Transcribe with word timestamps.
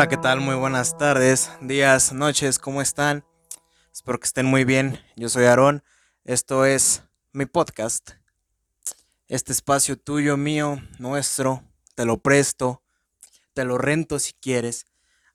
Hola, 0.00 0.08
¿qué 0.08 0.16
tal? 0.16 0.40
Muy 0.40 0.54
buenas 0.54 0.96
tardes, 0.96 1.50
días, 1.60 2.14
noches, 2.14 2.58
¿cómo 2.58 2.80
están? 2.80 3.22
Espero 3.92 4.18
que 4.18 4.24
estén 4.24 4.46
muy 4.46 4.64
bien. 4.64 4.98
Yo 5.14 5.28
soy 5.28 5.44
Aarón. 5.44 5.84
Esto 6.24 6.64
es 6.64 7.02
mi 7.34 7.44
podcast. 7.44 8.12
Este 9.28 9.52
espacio 9.52 9.98
tuyo, 9.98 10.38
mío, 10.38 10.80
nuestro, 10.98 11.62
te 11.96 12.06
lo 12.06 12.16
presto, 12.16 12.82
te 13.52 13.66
lo 13.66 13.76
rento 13.76 14.18
si 14.18 14.32
quieres, 14.32 14.86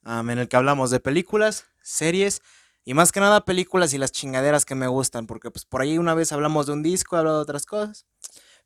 en 0.04 0.32
el 0.32 0.48
que 0.50 0.58
hablamos 0.58 0.90
de 0.90 1.00
películas, 1.00 1.66
series 1.84 2.42
y 2.84 2.96
más 2.96 3.12
que 3.12 3.20
nada 3.20 3.46
películas 3.46 3.94
y 3.94 4.00
las 4.00 4.12
chingaderas 4.12 4.66
que 4.66 4.74
me 4.74 4.88
gustan, 4.88 5.28
porque 5.28 5.52
pues 5.52 5.64
por 5.66 5.82
ahí 5.82 6.00
una 6.00 6.16
vez 6.16 6.32
hablamos 6.32 6.66
de 6.66 6.74
un 6.74 6.82
disco, 6.82 7.18
hablado 7.18 7.38
de 7.38 7.44
otras 7.44 7.68
cosas, 7.68 8.08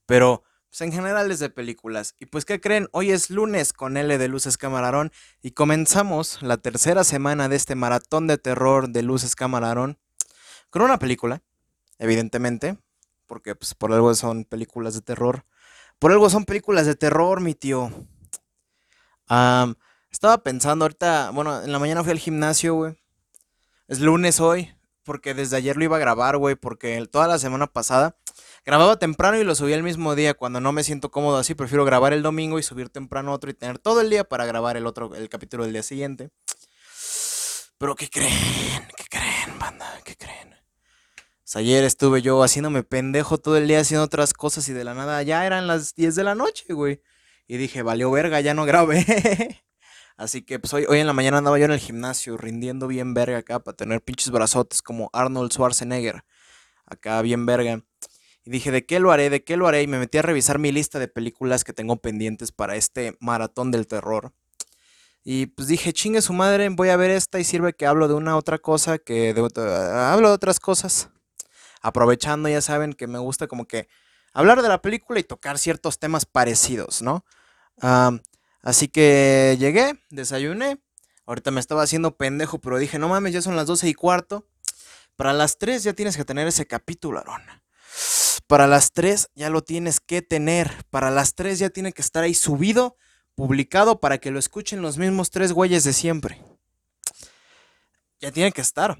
pero 0.05 0.43
pues 0.69 0.81
en 0.81 0.91
general 0.91 1.31
es 1.31 1.39
de 1.39 1.49
películas. 1.49 2.15
Y 2.19 2.27
pues, 2.27 2.45
¿qué 2.45 2.61
creen? 2.61 2.87
Hoy 2.91 3.11
es 3.11 3.29
lunes 3.29 3.73
con 3.73 3.97
L 3.97 4.17
de 4.17 4.27
Luces 4.27 4.57
Camarón 4.57 5.11
y 5.41 5.51
comenzamos 5.51 6.41
la 6.41 6.57
tercera 6.57 7.03
semana 7.03 7.49
de 7.49 7.55
este 7.55 7.75
maratón 7.75 8.27
de 8.27 8.37
terror 8.37 8.89
de 8.89 9.01
Luces 9.01 9.35
Camarón 9.35 9.97
con 10.69 10.83
una 10.83 10.99
película, 10.99 11.41
evidentemente, 11.97 12.77
porque 13.25 13.55
pues 13.55 13.73
por 13.73 13.91
algo 13.91 14.13
son 14.13 14.45
películas 14.45 14.93
de 14.93 15.01
terror. 15.01 15.43
Por 15.97 16.11
algo 16.11 16.29
son 16.29 16.45
películas 16.45 16.85
de 16.85 16.95
terror, 16.95 17.41
mi 17.41 17.55
tío. 17.55 17.91
estaba 20.11 20.43
pensando 20.43 20.85
ahorita, 20.85 21.31
bueno, 21.31 21.63
en 21.63 21.71
la 21.71 21.79
mañana 21.79 22.03
fui 22.03 22.11
al 22.11 22.19
gimnasio, 22.19 22.75
güey. 22.75 22.95
Es 23.87 23.99
lunes 23.99 24.39
hoy, 24.39 24.71
porque 25.03 25.33
desde 25.33 25.57
ayer 25.57 25.75
lo 25.75 25.83
iba 25.83 25.95
a 25.95 25.99
grabar, 25.99 26.37
güey, 26.37 26.53
porque 26.53 27.03
toda 27.11 27.27
la 27.27 27.39
semana 27.39 27.65
pasada 27.65 28.15
grababa 28.69 28.99
temprano 28.99 29.39
y 29.39 29.43
lo 29.43 29.55
subí 29.55 29.73
el 29.73 29.81
mismo 29.81 30.13
día. 30.13 30.35
Cuando 30.35 30.61
no 30.61 30.71
me 30.71 30.83
siento 30.83 31.09
cómodo 31.09 31.37
así, 31.37 31.55
prefiero 31.55 31.85
grabar 31.85 32.13
el 32.13 32.21
domingo 32.21 32.59
y 32.59 32.63
subir 32.63 32.89
temprano 32.89 33.33
otro 33.33 33.49
y 33.49 33.55
tener 33.55 33.79
todo 33.79 33.99
el 34.01 34.11
día 34.11 34.25
para 34.25 34.45
grabar 34.45 34.77
el 34.77 34.85
otro, 34.85 35.15
el 35.15 35.27
capítulo 35.27 35.63
del 35.63 35.73
día 35.73 35.81
siguiente. 35.81 36.29
Pero 37.79 37.95
¿qué 37.95 38.07
creen? 38.11 38.87
¿Qué 38.95 39.05
creen, 39.09 39.57
banda? 39.57 39.99
¿Qué 40.03 40.15
creen? 40.15 40.55
Ayer 41.55 41.83
estuve 41.83 42.21
yo 42.21 42.43
haciéndome 42.43 42.83
pendejo 42.83 43.39
todo 43.39 43.57
el 43.57 43.67
día 43.67 43.79
haciendo 43.79 44.03
otras 44.03 44.35
cosas 44.35 44.69
y 44.69 44.73
de 44.73 44.83
la 44.83 44.93
nada 44.93 45.23
ya 45.23 45.47
eran 45.47 45.65
las 45.65 45.95
10 45.95 46.13
de 46.13 46.23
la 46.23 46.35
noche, 46.35 46.71
güey. 46.71 47.01
Y 47.47 47.57
dije, 47.57 47.81
valió 47.81 48.11
verga, 48.11 48.39
ya 48.39 48.53
no 48.53 48.65
grabé. 48.65 49.03
Así 50.15 50.43
que 50.43 50.59
pues 50.59 50.75
hoy, 50.75 50.85
hoy 50.87 50.99
en 50.99 51.07
la 51.07 51.13
mañana 51.13 51.39
andaba 51.39 51.57
yo 51.57 51.65
en 51.65 51.71
el 51.71 51.79
gimnasio 51.79 52.37
rindiendo 52.37 52.85
bien 52.85 53.15
verga 53.15 53.39
acá 53.39 53.63
para 53.63 53.75
tener 53.75 54.03
pinches 54.03 54.29
brazotes 54.29 54.83
como 54.83 55.09
Arnold 55.11 55.51
Schwarzenegger. 55.51 56.23
Acá 56.85 57.19
bien 57.23 57.47
verga. 57.47 57.83
Dije, 58.49 58.71
¿de 58.71 58.83
qué 58.83 58.99
lo 58.99 59.11
haré? 59.11 59.29
¿De 59.29 59.43
qué 59.43 59.57
lo 59.57 59.67
haré? 59.67 59.83
Y 59.83 59.87
me 59.87 59.99
metí 59.99 60.17
a 60.17 60.23
revisar 60.23 60.57
mi 60.57 60.71
lista 60.71 60.97
de 60.97 61.07
películas 61.07 61.63
que 61.63 61.71
tengo 61.71 61.97
pendientes 61.97 62.51
para 62.51 62.75
este 62.75 63.15
maratón 63.19 63.69
del 63.69 63.85
terror. 63.85 64.33
Y 65.23 65.45
pues 65.47 65.67
dije, 65.67 65.93
chingue 65.93 66.23
su 66.23 66.33
madre, 66.33 66.67
voy 66.69 66.89
a 66.89 66.97
ver 66.97 67.11
esta 67.11 67.39
y 67.39 67.43
sirve 67.43 67.73
que 67.73 67.85
hablo 67.85 68.07
de 68.07 68.15
una 68.15 68.35
otra 68.37 68.57
cosa, 68.57 68.97
que 68.97 69.35
de 69.35 69.41
hablo 69.93 70.29
de 70.29 70.33
otras 70.33 70.59
cosas. 70.59 71.09
Aprovechando, 71.83 72.49
ya 72.49 72.61
saben 72.61 72.93
que 72.93 73.05
me 73.05 73.19
gusta 73.19 73.45
como 73.45 73.67
que 73.67 73.87
hablar 74.33 74.63
de 74.63 74.69
la 74.69 74.81
película 74.81 75.19
y 75.19 75.23
tocar 75.23 75.59
ciertos 75.59 75.99
temas 75.99 76.25
parecidos, 76.25 77.03
¿no? 77.03 77.23
Así 78.63 78.87
que 78.87 79.57
llegué, 79.59 80.03
desayuné. 80.09 80.81
Ahorita 81.27 81.51
me 81.51 81.59
estaba 81.59 81.83
haciendo 81.83 82.17
pendejo, 82.17 82.57
pero 82.57 82.79
dije, 82.79 82.97
no 82.97 83.09
mames, 83.09 83.31
ya 83.31 83.43
son 83.43 83.55
las 83.55 83.67
12 83.67 83.89
y 83.89 83.93
cuarto. 83.93 84.47
Para 85.15 85.33
las 85.33 85.59
3 85.59 85.83
ya 85.83 85.93
tienes 85.93 86.17
que 86.17 86.25
tener 86.25 86.47
ese 86.47 86.65
capítulo, 86.65 87.19
Aaron. 87.19 87.43
Para 88.49 88.65
las 88.65 88.93
3 88.93 89.29
ya 89.35 89.51
lo 89.51 89.61
tienes 89.63 89.99
que 89.99 90.23
tener. 90.23 90.83
Para 90.89 91.11
las 91.11 91.35
3 91.35 91.59
ya 91.59 91.69
tiene 91.69 91.93
que 91.93 92.01
estar 92.01 92.23
ahí 92.23 92.33
subido, 92.33 92.97
publicado, 93.35 93.99
para 93.99 94.17
que 94.17 94.31
lo 94.31 94.39
escuchen 94.39 94.81
los 94.81 94.97
mismos 94.97 95.29
tres 95.29 95.53
güeyes 95.53 95.83
de 95.83 95.93
siempre. 95.93 96.43
Ya 98.19 98.31
tiene 98.31 98.51
que 98.51 98.61
estar. 98.61 98.97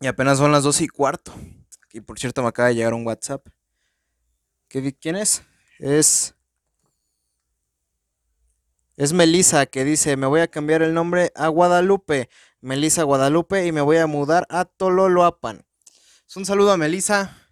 Y 0.00 0.08
apenas 0.08 0.38
son 0.38 0.50
las 0.50 0.64
12 0.64 0.82
y 0.82 0.88
cuarto. 0.88 1.32
Y 1.92 2.00
por 2.00 2.18
cierto 2.18 2.42
me 2.42 2.48
acaba 2.48 2.66
de 2.66 2.74
llegar 2.74 2.94
un 2.94 3.06
WhatsApp. 3.06 3.46
¿Quién 4.66 5.14
es? 5.14 5.44
Es 5.78 6.34
es 8.96 9.12
Melisa 9.12 9.66
que 9.66 9.84
dice, 9.84 10.16
me 10.16 10.26
voy 10.26 10.40
a 10.40 10.48
cambiar 10.48 10.82
el 10.82 10.94
nombre 10.94 11.30
a 11.36 11.46
Guadalupe. 11.46 12.28
Melisa 12.60 13.04
Guadalupe 13.04 13.66
y 13.66 13.70
me 13.70 13.82
voy 13.82 13.98
a 13.98 14.08
mudar 14.08 14.48
a 14.50 14.64
Tololoapan. 14.64 15.64
Es 16.26 16.36
un 16.36 16.44
saludo 16.44 16.72
a 16.72 16.76
Melisa. 16.76 17.43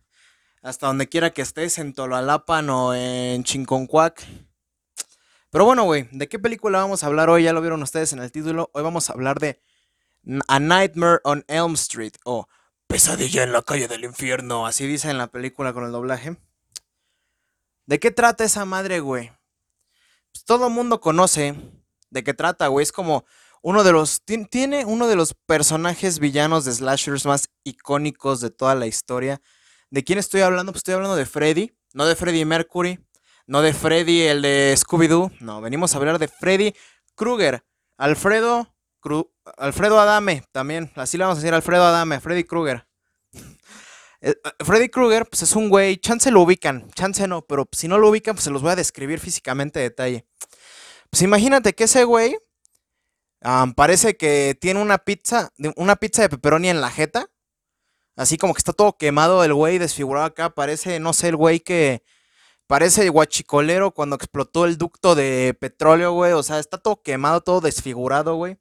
Hasta 0.62 0.86
donde 0.86 1.08
quiera 1.08 1.30
que 1.30 1.42
estés, 1.42 1.78
en 1.78 1.92
Tololoapan 1.92 2.70
o 2.70 2.94
en 2.94 3.42
Chinconcuac. 3.42 4.24
Pero 5.50 5.64
bueno, 5.64 5.82
güey, 5.82 6.08
¿de 6.12 6.28
qué 6.28 6.38
película 6.38 6.78
vamos 6.78 7.02
a 7.02 7.08
hablar 7.08 7.30
hoy? 7.30 7.42
Ya 7.42 7.52
lo 7.52 7.60
vieron 7.60 7.82
ustedes 7.82 8.12
en 8.12 8.20
el 8.20 8.30
título. 8.30 8.70
Hoy 8.72 8.84
vamos 8.84 9.10
a 9.10 9.12
hablar 9.12 9.40
de 9.40 9.60
A 10.46 10.60
Nightmare 10.60 11.18
on 11.24 11.44
Elm 11.48 11.74
Street 11.74 12.12
o 12.24 12.46
Pesadilla 12.86 13.42
en 13.42 13.52
la 13.52 13.62
calle 13.62 13.88
del 13.88 14.04
infierno. 14.04 14.64
Así 14.64 14.86
dice 14.86 15.10
en 15.10 15.18
la 15.18 15.26
película 15.26 15.72
con 15.72 15.84
el 15.84 15.90
doblaje. 15.90 16.36
¿De 17.86 17.98
qué 17.98 18.12
trata 18.12 18.44
esa 18.44 18.64
madre, 18.64 19.00
güey? 19.00 19.32
pues, 20.32 20.44
todo 20.44 20.68
el 20.68 20.72
mundo 20.72 21.00
conoce 21.00 21.56
de 22.10 22.22
qué 22.22 22.34
trata, 22.34 22.68
güey. 22.68 22.84
Es 22.84 22.92
como 22.92 23.24
uno 23.62 23.82
de 23.82 23.90
los. 23.90 24.22
Tiene 24.22 24.84
uno 24.84 25.08
de 25.08 25.16
los 25.16 25.34
personajes 25.34 26.20
villanos 26.20 26.64
de 26.64 26.72
slashers 26.72 27.26
más 27.26 27.50
icónicos 27.64 28.40
de 28.40 28.50
toda 28.50 28.76
la 28.76 28.86
historia. 28.86 29.40
¿De 29.92 30.02
quién 30.04 30.18
estoy 30.18 30.40
hablando? 30.40 30.72
Pues 30.72 30.80
estoy 30.80 30.94
hablando 30.94 31.16
de 31.16 31.26
Freddy. 31.26 31.76
No 31.92 32.06
de 32.06 32.16
Freddy 32.16 32.46
Mercury. 32.46 32.98
No 33.46 33.60
de 33.60 33.74
Freddy, 33.74 34.22
el 34.22 34.40
de 34.40 34.74
Scooby-Doo. 34.74 35.30
No, 35.40 35.60
venimos 35.60 35.94
a 35.94 35.98
hablar 35.98 36.18
de 36.18 36.28
Freddy 36.28 36.74
Krueger. 37.14 37.62
Alfredo. 37.98 38.74
Alfredo 39.58 40.00
Adame, 40.00 40.44
también. 40.50 40.90
Así 40.96 41.18
le 41.18 41.24
vamos 41.24 41.36
a 41.36 41.40
decir 41.42 41.52
Alfredo 41.52 41.84
Adame, 41.84 42.20
Freddy 42.20 42.44
Krueger. 42.44 42.86
Eh, 44.24 44.36
Freddy 44.64 44.88
Krueger, 44.88 45.26
pues 45.26 45.42
es 45.42 45.56
un 45.56 45.68
güey, 45.68 45.96
chance 45.96 46.30
lo 46.30 46.42
ubican, 46.42 46.88
chance 46.92 47.26
no, 47.26 47.44
pero 47.44 47.68
si 47.72 47.88
no 47.88 47.98
lo 47.98 48.08
ubican, 48.08 48.36
pues 48.36 48.44
se 48.44 48.52
los 48.52 48.62
voy 48.62 48.70
a 48.70 48.76
describir 48.76 49.18
físicamente 49.18 49.80
de 49.80 49.86
detalle. 49.86 50.26
Pues 51.10 51.22
imagínate 51.22 51.72
que 51.72 51.82
ese 51.82 52.04
güey 52.04 52.38
parece 53.74 54.16
que 54.16 54.56
tiene 54.60 54.80
una 54.80 54.98
pizza, 54.98 55.52
una 55.74 55.96
pizza 55.96 56.22
de 56.22 56.28
pepperoni 56.28 56.68
en 56.68 56.80
la 56.80 56.88
jeta. 56.88 57.31
Así 58.16 58.36
como 58.36 58.54
que 58.54 58.58
está 58.58 58.72
todo 58.72 58.96
quemado 58.96 59.42
el 59.44 59.54
güey, 59.54 59.78
desfigurado 59.78 60.26
acá. 60.26 60.50
Parece, 60.50 61.00
no 61.00 61.12
sé, 61.12 61.28
el 61.28 61.36
güey 61.36 61.60
que. 61.60 62.02
Parece 62.66 63.08
guachicolero 63.10 63.90
cuando 63.90 64.16
explotó 64.16 64.64
el 64.64 64.78
ducto 64.78 65.14
de 65.14 65.54
petróleo, 65.60 66.12
güey. 66.12 66.32
O 66.32 66.42
sea, 66.42 66.58
está 66.58 66.78
todo 66.78 67.02
quemado, 67.02 67.42
todo 67.42 67.60
desfigurado, 67.60 68.36
güey. 68.36 68.56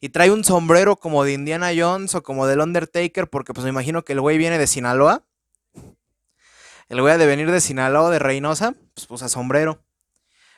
Y 0.00 0.10
trae 0.10 0.30
un 0.30 0.44
sombrero 0.44 0.96
como 0.96 1.24
de 1.24 1.32
Indiana 1.32 1.70
Jones 1.76 2.14
o 2.14 2.22
como 2.22 2.46
del 2.46 2.60
Undertaker, 2.60 3.28
porque 3.30 3.54
pues 3.54 3.64
me 3.64 3.70
imagino 3.70 4.04
que 4.04 4.12
el 4.12 4.20
güey 4.20 4.38
viene 4.38 4.58
de 4.58 4.66
Sinaloa. 4.66 5.24
El 6.88 7.00
güey 7.00 7.16
de 7.16 7.26
venir 7.26 7.50
de 7.50 7.60
Sinaloa, 7.60 8.10
de 8.10 8.18
Reynosa, 8.18 8.74
pues 9.08 9.22
a 9.22 9.28
sombrero. 9.28 9.82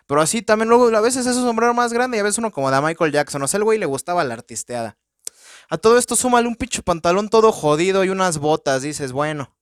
Pero 0.06 0.20
así 0.20 0.42
también 0.42 0.68
luego 0.68 0.88
a 0.96 1.00
veces 1.00 1.26
es 1.26 1.36
un 1.36 1.44
sombrero 1.44 1.74
más 1.74 1.92
grande 1.92 2.16
y 2.16 2.20
a 2.20 2.22
veces 2.22 2.38
uno 2.38 2.50
como 2.50 2.70
de 2.70 2.80
Michael 2.80 3.12
Jackson. 3.12 3.42
O 3.42 3.48
sea, 3.48 3.58
el 3.58 3.64
güey 3.64 3.78
le 3.78 3.86
gustaba 3.86 4.24
la 4.24 4.34
artisteada. 4.34 4.96
A 5.68 5.78
todo 5.78 5.98
esto 5.98 6.16
súmale 6.16 6.48
un 6.48 6.56
pinche 6.56 6.82
pantalón 6.82 7.28
todo 7.28 7.52
jodido 7.52 8.04
y 8.04 8.08
unas 8.08 8.38
botas, 8.38 8.82
dices, 8.82 9.12
bueno. 9.12 9.56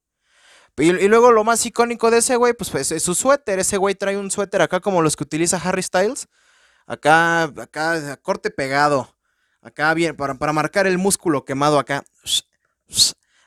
Y, 0.76 0.90
luego 1.08 1.30
lo 1.30 1.44
más 1.44 1.64
icónico 1.64 2.10
de 2.10 2.18
ese 2.18 2.36
güey, 2.36 2.52
pues, 2.52 2.70
pues, 2.70 2.90
es 2.90 3.02
su 3.02 3.14
suéter. 3.14 3.58
Ese 3.58 3.76
güey 3.76 3.94
trae 3.94 4.16
un 4.18 4.30
suéter 4.30 4.60
acá 4.60 4.80
como 4.80 5.02
los 5.02 5.16
que 5.16 5.22
utiliza 5.22 5.56
Harry 5.56 5.82
Styles. 5.82 6.28
Acá, 6.86 7.44
acá, 7.44 8.16
corte 8.18 8.50
pegado. 8.50 9.14
Acá 9.62 9.94
bien, 9.94 10.16
para, 10.16 10.34
para 10.34 10.52
marcar 10.52 10.86
el 10.86 10.98
músculo 10.98 11.44
quemado 11.44 11.78
acá. 11.78 12.04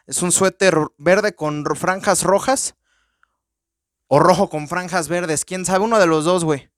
Es 0.08 0.22
un 0.22 0.32
suéter 0.32 0.78
verde 0.98 1.36
con 1.36 1.66
franjas 1.76 2.24
rojas. 2.24 2.76
O 4.08 4.20
rojo 4.20 4.50
con 4.50 4.70
franjas 4.70 5.10
verdes. 5.10 5.44
¿Quién 5.44 5.66
sabe? 5.66 5.84
Uno 5.84 6.00
de 6.00 6.08
los 6.08 6.24
dos, 6.24 6.46
güey. 6.46 6.72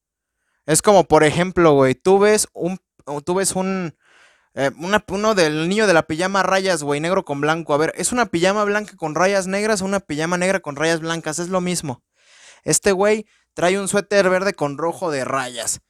Es 0.66 0.81
como, 0.81 1.04
por 1.04 1.24
ejemplo, 1.24 1.74
güey, 1.74 1.94
tú 1.94 2.20
ves 2.20 2.48
un... 2.54 2.80
Tú 3.24 3.36
ves 3.36 3.56
un... 3.56 3.96
Eh, 4.56 4.72
uno 5.07 5.36
del 5.36 5.69
niño 5.69 5.88
de 5.88 5.94
la 5.94 6.04
pijama 6.04 6.44
rayas, 6.44 6.84
güey, 6.84 7.00
negro 7.00 7.24
con 7.24 7.40
blanco. 7.42 7.74
A 7.74 7.78
ver, 7.78 7.94
¿es 7.96 8.12
una 8.12 8.25
pijama 8.25 8.63
blanca 8.63 8.96
con 8.98 9.16
rayas 9.16 9.48
negras 9.48 9.81
o 9.81 9.86
una 9.86 10.00
pijama 10.00 10.38
negra 10.38 10.60
con 10.60 10.75
rayas 10.75 11.00
blancas? 11.00 11.40
Es 11.40 11.50
lo 11.50 11.62
mismo. 11.62 12.04
Este 12.63 12.92
güey 12.92 13.25
trae 13.54 13.80
un 13.80 13.88
suéter 13.88 14.30
verde 14.30 14.54
con 14.54 14.78
rojo 14.78 15.12
de 15.12 15.24
rayas. 15.24 15.81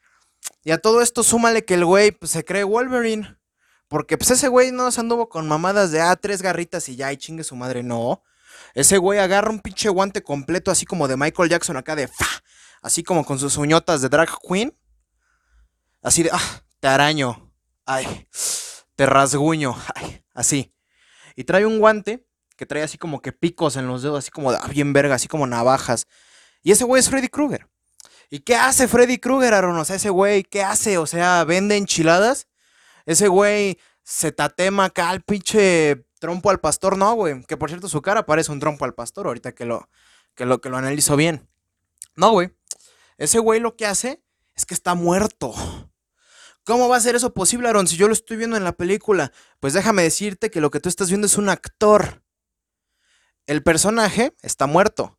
Y 0.63 0.71
a 0.71 0.77
todo 0.77 1.01
esto 1.01 1.23
súmale 1.23 1.65
que 1.65 1.75
el 1.75 1.85
güey 1.85 2.11
pues, 2.11 2.31
se 2.31 2.44
cree 2.44 2.63
Wolverine. 2.63 3.38
Porque 3.88 4.17
pues 4.17 4.29
ese 4.31 4.50
güey 4.50 4.71
no 4.71 4.91
se 4.91 5.00
anduvo 5.00 5.29
con 5.29 5.47
mamadas 5.47 5.91
de, 5.91 6.01
ah, 6.01 6.15
tres 6.15 6.41
garritas 6.44 6.88
y 6.89 6.95
ya, 6.95 7.12
y 7.12 7.17
chingue 7.17 7.44
su 7.44 7.55
madre. 7.55 7.81
No. 7.81 8.23
Ese 8.75 8.97
güey 8.97 9.19
agarra 9.19 9.50
un 9.50 9.62
pinche 9.62 9.89
guante 9.89 10.21
completo, 10.21 10.69
así 10.69 10.85
como 10.85 11.07
de 11.07 11.17
Michael 11.17 11.50
Jackson 11.50 11.75
acá 11.75 11.95
de, 11.95 12.07
fa, 12.07 12.27
así 12.83 13.03
como 13.03 13.25
con 13.25 13.39
sus 13.39 13.57
uñotas 13.57 14.01
de 14.01 14.09
drag 14.09 14.29
queen. 14.47 14.77
Así 16.03 16.21
de, 16.23 16.29
ah, 16.31 16.63
te 16.79 16.88
araño. 16.88 17.49
Ay, 17.91 18.27
te 18.95 19.07
rasguño. 19.07 19.75
Ay, 19.95 20.24
así. 20.36 20.71
Y 21.36 21.45
trae 21.45 21.65
un 21.65 21.80
guante 21.80 22.24
que 22.56 22.68
trae 22.68 22.83
así 22.83 23.00
como 23.00 23.19
que 23.19 23.31
picos 23.31 23.77
en 23.77 23.88
los 23.88 24.03
dedos, 24.03 24.19
así 24.19 24.30
como, 24.30 24.51
ah, 24.51 24.68
bien 24.69 24.94
verga, 24.94 25.15
así 25.15 25.27
como 25.27 25.47
navajas. 25.47 26.06
Y 26.62 26.71
ese 26.71 26.83
güey 26.83 27.00
es 27.00 27.09
Freddy 27.09 27.30
Krueger. 27.30 27.68
¿Y 28.30 28.41
qué 28.41 28.56
hace 28.56 28.88
Freddy 28.88 29.18
Krueger, 29.18 29.56
Aaron? 29.56 29.75
O 29.75 29.86
sea, 29.86 29.95
ese 29.95 30.12
güey, 30.12 30.44
¿qué 30.44 30.62
hace? 30.62 31.00
O 31.00 31.07
sea, 31.07 31.44
vende 31.45 31.77
enchiladas 31.77 32.47
Ese 33.07 33.27
güey 33.27 33.80
se 34.03 34.31
tatema 34.31 34.86
acá 34.86 35.09
al 35.09 35.21
pinche 35.21 36.06
trompo 36.19 36.51
al 36.51 36.59
pastor, 36.59 36.95
no, 36.95 37.15
güey. 37.15 37.44
Que 37.45 37.57
por 37.57 37.69
cierto 37.69 37.89
su 37.89 38.03
cara 38.03 38.27
parece 38.27 38.51
un 38.51 38.59
trompo 38.59 38.86
al 38.86 38.94
pastor, 38.94 39.25
ahorita 39.25 39.53
que 39.53 39.65
lo, 39.65 39.89
que 40.36 40.45
lo, 40.45 40.62
que 40.62 40.69
lo 40.69 40.77
analizo 40.77 41.15
bien. 41.15 41.50
No, 42.15 42.33
güey. 42.33 42.51
Ese 43.18 43.39
güey 43.39 43.59
lo 43.59 43.75
que 43.75 43.88
hace 43.88 44.21
es 44.53 44.68
que 44.68 44.75
está 44.75 44.94
muerto. 44.94 45.56
¿Cómo 46.69 46.88
va 46.88 46.98
a 46.98 47.01
ser 47.01 47.16
eso 47.16 47.33
posible, 47.33 47.68
Aaron, 47.68 47.88
si 47.88 47.98
yo 47.98 48.06
lo 48.06 48.13
estoy 48.13 48.38
viendo 48.38 48.56
en 48.56 48.63
la 48.63 48.74
película? 48.74 49.31
Pues 49.60 49.74
déjame 49.74 50.04
decirte 50.04 50.51
que 50.51 50.62
lo 50.62 50.69
que 50.69 50.80
tú 50.80 50.88
estás 50.88 51.10
viendo 51.10 51.25
es 51.25 51.36
un 51.36 51.50
actor. 51.50 52.21
El 53.48 53.63
personaje 53.63 54.36
está 54.44 54.68
muerto. 54.68 55.18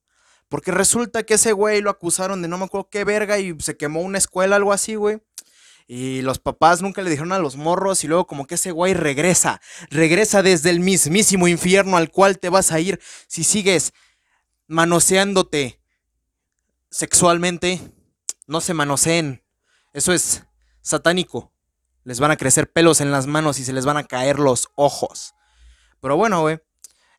Porque 0.49 0.71
resulta 0.71 1.25
que 1.25 1.35
ese 1.35 1.51
güey 1.51 1.81
lo 1.81 1.91
acusaron 1.91 2.41
de 2.41 2.47
no 2.47 2.57
me 2.57 2.67
acuerdo 2.67 2.89
qué 2.89 3.03
verga 3.03 3.41
y 3.41 3.59
se 3.59 3.77
quemó 3.77 4.01
una 4.03 4.19
escuela, 4.19 4.55
algo 4.55 4.73
así, 4.73 4.95
güey. 4.95 5.25
Y 5.89 6.23
los 6.23 6.39
papás 6.39 6.83
nunca 6.83 7.03
le 7.03 7.11
dijeron 7.11 7.33
a 7.33 7.41
los 7.41 7.57
morros 7.57 8.05
y 8.05 8.07
luego 8.07 8.29
como 8.29 8.47
que 8.47 8.55
ese 8.55 8.71
güey 8.71 8.95
regresa. 8.95 9.61
Regresa 9.91 10.45
desde 10.45 10.71
el 10.71 10.79
mismísimo 10.79 11.49
infierno 11.49 11.97
al 11.97 12.13
cual 12.13 12.39
te 12.39 12.49
vas 12.49 12.71
a 12.71 12.79
ir 12.79 13.01
si 13.27 13.43
sigues 13.43 13.93
manoseándote 14.69 15.81
sexualmente. 16.91 17.81
No 18.47 18.61
se 18.61 18.73
manoseen. 18.73 19.43
Eso 19.93 20.13
es 20.13 20.45
satánico. 20.83 21.53
Les 22.05 22.21
van 22.21 22.31
a 22.31 22.37
crecer 22.37 22.73
pelos 22.73 23.01
en 23.01 23.11
las 23.11 23.27
manos 23.27 23.59
y 23.59 23.65
se 23.65 23.73
les 23.73 23.85
van 23.85 23.97
a 23.97 24.05
caer 24.05 24.39
los 24.39 24.69
ojos. 24.75 25.35
Pero 26.01 26.17
bueno, 26.17 26.41
güey. 26.41 26.61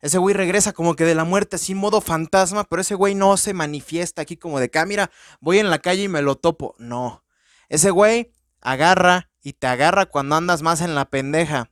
Ese 0.00 0.18
güey 0.18 0.34
regresa 0.34 0.72
como 0.72 0.96
que 0.96 1.04
de 1.04 1.14
la 1.14 1.22
muerte, 1.22 1.56
así 1.56 1.76
modo 1.76 2.00
fantasma, 2.00 2.64
pero 2.64 2.82
ese 2.82 2.96
güey 2.96 3.14
no 3.14 3.36
se 3.36 3.54
manifiesta 3.54 4.22
aquí 4.22 4.36
como 4.36 4.58
de 4.58 4.68
que, 4.68 4.80
ah, 4.80 4.84
mira, 4.84 5.12
voy 5.40 5.60
en 5.60 5.70
la 5.70 5.78
calle 5.78 6.02
y 6.02 6.08
me 6.08 6.22
lo 6.22 6.34
topo. 6.34 6.74
No. 6.78 7.24
Ese 7.68 7.90
güey 7.90 8.34
agarra 8.60 9.30
y 9.42 9.52
te 9.52 9.68
agarra 9.68 10.06
cuando 10.06 10.34
andas 10.34 10.62
más 10.62 10.80
en 10.80 10.96
la 10.96 11.04
pendeja. 11.04 11.70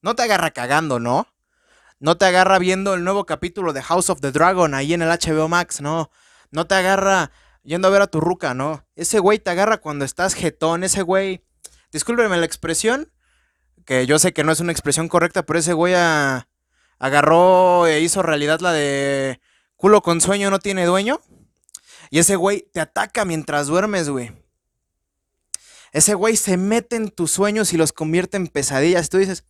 No 0.00 0.14
te 0.14 0.22
agarra 0.22 0.52
cagando, 0.52 1.00
¿no? 1.00 1.26
No 1.98 2.16
te 2.16 2.24
agarra 2.24 2.58
viendo 2.58 2.94
el 2.94 3.02
nuevo 3.02 3.26
capítulo 3.26 3.72
de 3.72 3.82
House 3.82 4.10
of 4.10 4.20
the 4.20 4.30
Dragon 4.30 4.74
ahí 4.74 4.94
en 4.94 5.02
el 5.02 5.08
HBO 5.08 5.48
Max, 5.48 5.80
no. 5.80 6.10
No 6.52 6.66
te 6.66 6.76
agarra 6.76 7.32
yendo 7.62 7.88
a 7.88 7.90
ver 7.90 8.02
a 8.02 8.06
tu 8.06 8.20
ruca, 8.20 8.54
no. 8.54 8.86
Ese 8.96 9.18
güey 9.18 9.38
te 9.38 9.50
agarra 9.50 9.78
cuando 9.78 10.04
estás 10.04 10.34
jetón, 10.34 10.84
ese 10.84 11.02
güey. 11.02 11.44
Discúlpeme 11.92 12.36
la 12.36 12.46
expresión, 12.46 13.12
que 13.84 14.06
yo 14.06 14.18
sé 14.18 14.32
que 14.32 14.44
no 14.44 14.52
es 14.52 14.60
una 14.60 14.72
expresión 14.72 15.08
correcta, 15.08 15.44
pero 15.44 15.58
ese 15.58 15.72
güey 15.72 15.94
a 15.94 16.48
agarró 16.98 17.88
e 17.88 18.00
hizo 18.00 18.22
realidad 18.22 18.60
la 18.60 18.72
de 18.72 19.40
culo 19.74 20.02
con 20.02 20.20
sueño 20.20 20.50
no 20.50 20.60
tiene 20.60 20.86
dueño. 20.86 21.20
Y 22.10 22.20
ese 22.20 22.36
güey 22.36 22.68
te 22.72 22.80
ataca 22.80 23.24
mientras 23.24 23.66
duermes, 23.66 24.08
güey. 24.08 24.30
Ese 25.92 26.14
güey 26.14 26.36
se 26.36 26.56
mete 26.56 26.96
en 26.96 27.10
tus 27.10 27.32
sueños 27.32 27.72
y 27.72 27.76
los 27.76 27.92
convierte 27.92 28.36
en 28.36 28.46
pesadillas. 28.46 29.08
Tú 29.08 29.18
dices, 29.18 29.44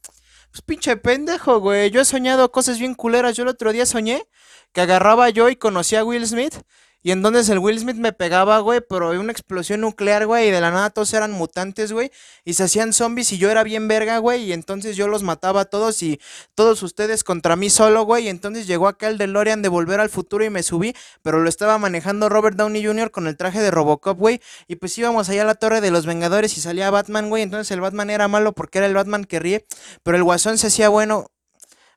pues 0.50 0.62
pinche 0.62 0.96
pendejo, 0.96 1.60
güey. 1.60 1.90
Yo 1.90 2.00
he 2.00 2.04
soñado 2.04 2.50
cosas 2.50 2.78
bien 2.78 2.94
culeras. 2.94 3.36
Yo 3.36 3.42
el 3.42 3.48
otro 3.48 3.72
día 3.72 3.84
soñé 3.84 4.26
que 4.72 4.80
agarraba 4.80 5.28
yo 5.28 5.50
y 5.50 5.56
conocía 5.56 6.00
a 6.00 6.04
Will 6.04 6.26
Smith 6.26 6.54
y 7.02 7.10
entonces 7.10 7.48
el 7.48 7.58
Will 7.58 7.78
Smith 7.78 7.96
me 7.96 8.12
pegaba, 8.12 8.60
güey, 8.60 8.80
pero 8.80 9.08
había 9.08 9.20
una 9.20 9.32
explosión 9.32 9.80
nuclear, 9.80 10.26
güey, 10.26 10.48
y 10.48 10.50
de 10.52 10.60
la 10.60 10.70
nada 10.70 10.90
todos 10.90 11.12
eran 11.14 11.32
mutantes, 11.32 11.92
güey, 11.92 12.12
y 12.44 12.54
se 12.54 12.62
hacían 12.62 12.92
zombies 12.92 13.32
y 13.32 13.38
yo 13.38 13.50
era 13.50 13.64
bien 13.64 13.88
verga, 13.88 14.18
güey, 14.18 14.44
y 14.44 14.52
entonces 14.52 14.96
yo 14.96 15.08
los 15.08 15.22
mataba 15.22 15.62
a 15.62 15.64
todos 15.64 16.02
y 16.02 16.20
todos 16.54 16.82
ustedes 16.82 17.24
contra 17.24 17.56
mí 17.56 17.70
solo, 17.70 18.04
güey, 18.04 18.26
y 18.26 18.28
entonces 18.28 18.66
llegó 18.68 18.86
acá 18.86 19.08
el 19.08 19.18
DeLorean 19.18 19.62
de 19.62 19.68
Volver 19.68 19.98
al 19.98 20.10
Futuro 20.10 20.44
y 20.44 20.50
me 20.50 20.62
subí, 20.62 20.94
pero 21.22 21.40
lo 21.40 21.48
estaba 21.48 21.76
manejando 21.78 22.28
Robert 22.28 22.56
Downey 22.56 22.84
Jr. 22.84 23.10
con 23.10 23.26
el 23.26 23.36
traje 23.36 23.60
de 23.60 23.70
Robocop, 23.72 24.16
güey, 24.18 24.40
y 24.68 24.76
pues 24.76 24.96
íbamos 24.96 25.28
allá 25.28 25.42
a 25.42 25.46
la 25.46 25.54
Torre 25.56 25.80
de 25.80 25.90
los 25.90 26.06
Vengadores 26.06 26.56
y 26.56 26.60
salía 26.60 26.90
Batman, 26.90 27.30
güey, 27.30 27.42
entonces 27.42 27.70
el 27.72 27.80
Batman 27.80 28.10
era 28.10 28.28
malo 28.28 28.52
porque 28.52 28.78
era 28.78 28.86
el 28.86 28.94
Batman 28.94 29.24
que 29.24 29.40
ríe, 29.40 29.66
pero 30.02 30.16
el 30.16 30.22
Guasón 30.22 30.56
se 30.58 30.68
hacía 30.68 30.88
bueno, 30.88 31.32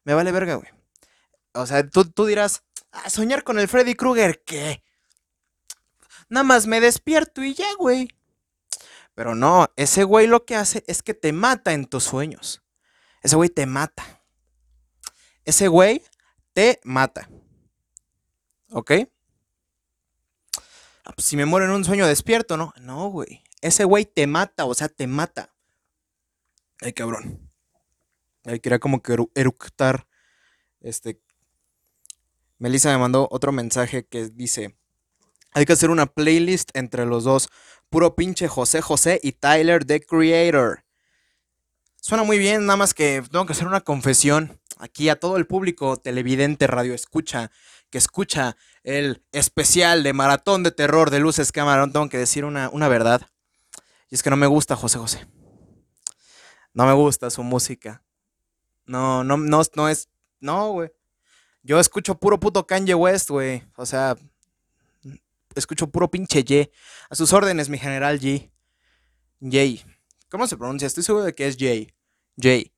me 0.04 0.14
vale 0.14 0.32
verga, 0.32 0.56
güey. 0.56 0.70
O 1.54 1.66
sea, 1.66 1.88
tú, 1.88 2.06
tú 2.06 2.26
dirás, 2.26 2.64
ah, 2.92 3.10
soñar 3.10 3.44
con 3.44 3.60
el 3.60 3.68
Freddy 3.68 3.96
Krueger, 3.96 4.42
¿qué? 4.46 4.85
Nada 6.30 6.44
más 6.44 6.68
me 6.68 6.82
despierto 6.82 7.44
y 7.44 7.54
ya, 7.54 7.68
güey. 7.78 8.10
Pero 9.14 9.34
no, 9.34 9.70
ese 9.76 10.04
güey 10.04 10.28
lo 10.28 10.46
que 10.46 10.56
hace 10.56 10.84
es 10.88 11.02
que 11.02 11.14
te 11.14 11.32
mata 11.32 11.74
en 11.74 11.86
tus 11.86 12.04
sueños. 12.04 12.64
Ese 13.22 13.36
güey 13.36 13.50
te 13.50 13.66
mata. 13.66 14.22
Ese 15.46 15.68
güey 15.68 16.04
te 16.54 16.80
mata. 16.84 17.30
¿Ok? 18.72 18.92
Ah, 21.06 21.14
pues 21.16 21.26
si 21.26 21.38
me 21.38 21.46
muero 21.46 21.66
en 21.66 21.72
un 21.72 21.86
sueño 21.86 22.08
despierto, 22.08 22.58
¿no? 22.58 22.74
No, 22.82 23.10
güey. 23.10 23.44
Ese 23.62 23.84
güey 23.84 24.06
te 24.06 24.28
mata, 24.28 24.66
o 24.66 24.74
sea, 24.74 24.90
te 24.90 25.08
mata. 25.08 25.54
Ay, 26.82 26.94
cabrón. 26.94 27.52
Ay, 28.44 28.60
quería 28.60 28.80
como 28.80 29.02
que 29.02 29.16
eructar. 29.36 30.08
Este. 30.82 31.22
Melissa 32.58 32.92
me 32.92 32.98
mandó 32.98 33.28
otro 33.32 33.52
mensaje 33.52 34.06
que 34.06 34.30
dice. 34.30 34.78
Hay 35.56 35.66
que 35.66 35.72
hacer 35.72 35.90
una 35.90 36.06
playlist 36.06 36.70
entre 36.74 37.06
los 37.06 37.24
dos. 37.24 37.48
Puro 37.90 38.14
pinche 38.14 38.50
José 38.50 38.82
José 38.82 39.22
y 39.24 39.32
Tyler 39.32 39.86
the 39.86 40.02
Creator. 40.02 40.84
Suena 41.96 42.24
muy 42.24 42.38
bien, 42.38 42.66
nada 42.66 42.76
más 42.76 42.94
que 42.94 43.24
tengo 43.32 43.46
que 43.46 43.54
hacer 43.54 43.66
una 43.66 43.80
confesión 43.80 44.60
aquí 44.78 45.08
a 45.08 45.16
todo 45.18 45.38
el 45.38 45.48
público 45.48 45.96
televidente 45.96 46.68
radio 46.68 46.94
escucha 46.94 47.52
que 47.90 47.98
escucha 47.98 48.58
el 48.84 49.24
especial 49.32 50.04
de 50.04 50.12
Maratón 50.12 50.62
de 50.62 50.72
Terror 50.72 51.10
de 51.10 51.20
Luces 51.20 51.54
Camarón. 51.54 51.94
Tengo 51.94 52.10
que 52.10 52.18
decir 52.18 52.44
una, 52.44 52.70
una 52.70 52.90
verdad. 52.90 53.22
Y 54.10 54.16
es 54.16 54.24
que 54.24 54.30
no 54.30 54.36
me 54.36 54.48
gusta 54.48 54.76
José 54.76 54.98
José. 54.98 55.26
No 56.74 56.86
me 56.86 56.94
gusta 56.94 57.30
su 57.30 57.44
música. 57.44 58.04
No, 58.86 59.24
no, 59.24 59.38
no, 59.38 59.62
no 59.74 59.88
es. 59.88 60.10
No, 60.42 60.74
güey. 60.74 60.92
Yo 61.64 61.80
escucho 61.80 62.20
puro 62.20 62.42
puto 62.42 62.68
Kanye 62.68 62.94
West, 62.94 63.30
güey. 63.30 63.64
O 63.78 63.86
sea, 63.86 64.18
escucho 65.56 65.88
puro 65.88 66.10
pinche 66.12 66.44
Y. 66.48 66.70
A 67.10 67.16
sus 67.16 67.34
órdenes, 67.34 67.70
mi 67.70 67.78
general 67.78 68.20
G. 68.20 68.52
J. 69.42 69.86
¿Cómo 70.30 70.48
se 70.48 70.58
pronuncia? 70.58 70.86
Estoy 70.86 71.04
seguro 71.04 71.26
de 71.26 71.34
que 71.34 71.48
es 71.48 71.58
J. 71.60 71.94
J. 72.42 72.72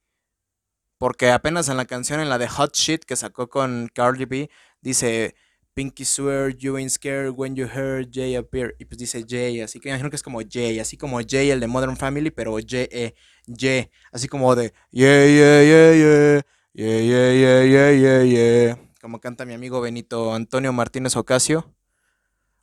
Porque 0.97 1.29
apenas 1.31 1.69
en 1.69 1.77
la 1.77 1.85
canción, 1.85 2.19
en 2.19 2.29
la 2.29 2.37
de 2.37 2.47
Hot 2.47 2.75
Shit 2.75 3.03
que 3.03 3.15
sacó 3.15 3.49
con 3.49 3.89
Cardi 3.93 4.25
B, 4.25 4.49
dice 4.81 5.35
Pinky 5.77 6.05
swear 6.05 6.49
you 6.49 6.75
ain't 6.75 6.89
scared 6.89 7.35
when 7.37 7.55
you 7.55 7.67
heard 7.67 8.09
Jay 8.11 8.35
appear. 8.35 8.73
Y 8.79 8.85
pues 8.85 8.97
dice 8.97 9.23
Jay, 9.27 9.61
así 9.61 9.79
que 9.79 9.89
imagino 9.89 10.09
que 10.09 10.15
es 10.15 10.23
como 10.23 10.39
Jay, 10.41 10.79
así 10.79 10.97
como 10.97 11.19
Jay 11.21 11.51
el 11.51 11.59
de 11.59 11.67
Modern 11.67 11.95
Family, 11.95 12.31
pero 12.31 12.53
J, 12.53 12.87
E, 12.89 13.13
J, 13.45 13.87
así 14.11 14.27
como 14.27 14.55
de 14.55 14.73
yeah, 14.89 15.25
yeah, 15.27 15.63
yeah, 15.63 15.93
yeah, 15.93 16.41
yeah, 16.73 16.99
yeah, 16.99 17.31
yeah, 17.31 17.63
yeah, 17.63 17.91
yeah, 17.91 18.23
yeah. 18.23 18.79
Como 18.99 19.21
canta 19.21 19.45
mi 19.45 19.53
amigo 19.53 19.79
Benito 19.79 20.33
Antonio 20.33 20.73
Martínez 20.73 21.15
Ocasio. 21.15 21.76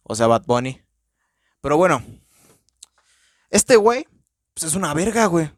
O 0.04 0.14
sea, 0.14 0.26
Bad 0.26 0.44
Bunny. 0.46 0.80
Pero 1.60 1.76
bueno, 1.76 2.04
este 3.50 3.76
güey, 3.76 4.06
pues 4.54 4.64
es 4.64 4.74
una 4.74 4.94
verga, 4.94 5.26
güey. 5.26 5.50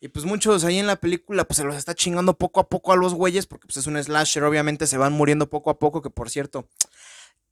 Y 0.00 0.08
pues 0.08 0.24
muchos 0.24 0.64
ahí 0.64 0.78
en 0.78 0.86
la 0.86 0.96
película, 0.96 1.44
pues 1.44 1.56
se 1.56 1.64
los 1.64 1.74
está 1.74 1.94
chingando 1.94 2.36
poco 2.36 2.60
a 2.60 2.68
poco 2.68 2.92
a 2.92 2.96
los 2.96 3.14
güeyes, 3.14 3.46
porque 3.46 3.66
pues 3.66 3.76
es 3.78 3.86
un 3.86 4.02
slasher, 4.02 4.44
obviamente 4.44 4.86
se 4.86 4.98
van 4.98 5.12
muriendo 5.12 5.48
poco 5.48 5.70
a 5.70 5.78
poco, 5.78 6.02
que 6.02 6.10
por 6.10 6.30
cierto, 6.30 6.68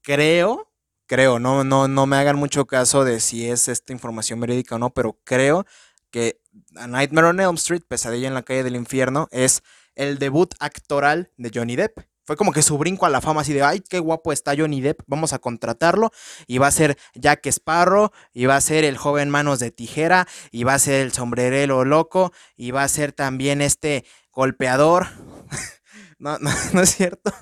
creo, 0.03 0.71
creo, 1.07 1.39
no, 1.39 1.65
no, 1.65 1.89
no 1.89 2.07
me 2.07 2.17
hagan 2.17 2.37
mucho 2.37 2.67
caso 2.67 3.05
de 3.05 3.21
si 3.21 3.49
es 3.49 3.69
esta 3.69 3.93
información 3.93 4.41
verídica 4.41 4.77
o 4.77 4.79
no, 4.79 4.91
pero 4.91 5.19
creo 5.25 5.67
que 6.11 6.41
A 6.77 6.87
Nightmare 6.87 7.29
on 7.29 7.41
Elm 7.41 7.55
Street, 7.55 7.83
Pesadilla 7.89 8.29
en 8.29 8.35
la 8.35 8.43
calle 8.43 8.63
del 8.63 8.77
infierno, 8.77 9.27
es 9.33 9.63
el 9.95 10.19
debut 10.19 10.55
actoral 10.61 11.33
de 11.37 11.51
Johnny 11.53 11.77
Depp. 11.77 11.99
Fue 12.25 12.37
como 12.37 12.53
que 12.53 12.63
su 12.63 12.79
brinco 12.79 13.05
a 13.05 13.11
la 13.11 13.21
fama, 13.21 13.43
así 13.43 13.53
de, 13.53 13.63
ay, 13.63 13.81
qué 13.81 13.99
guapo 13.99 14.33
está 14.33 14.55
Johnny 14.57 14.81
Depp, 14.81 15.03
vamos 15.07 15.33
a 15.35 15.39
contratarlo. 15.39 16.11
Y 16.47 16.59
va 16.59 16.69
a 16.69 16.71
ser 16.71 16.97
Jack 17.15 17.47
Sparrow, 17.47 18.11
y 18.33 18.47
va 18.47 18.57
a 18.57 18.61
ser 18.61 18.85
el 18.85 18.97
joven 18.97 19.29
Manos 19.29 19.59
de 19.59 19.71
Tijera, 19.71 20.27
y 20.51 20.65
va 20.65 20.75
a 20.75 20.79
ser 20.79 21.03
el 21.03 21.13
sombrerero 21.13 21.85
loco, 21.85 22.33
y 22.57 22.71
va 22.71 22.83
a 22.83 22.89
ser 22.89 23.13
también 23.13 23.61
este 23.61 24.07
golpeador. 24.33 25.09
no, 26.19 26.39
no, 26.39 26.51
no, 26.73 26.81
es 26.81 26.97
cierto. 26.97 27.33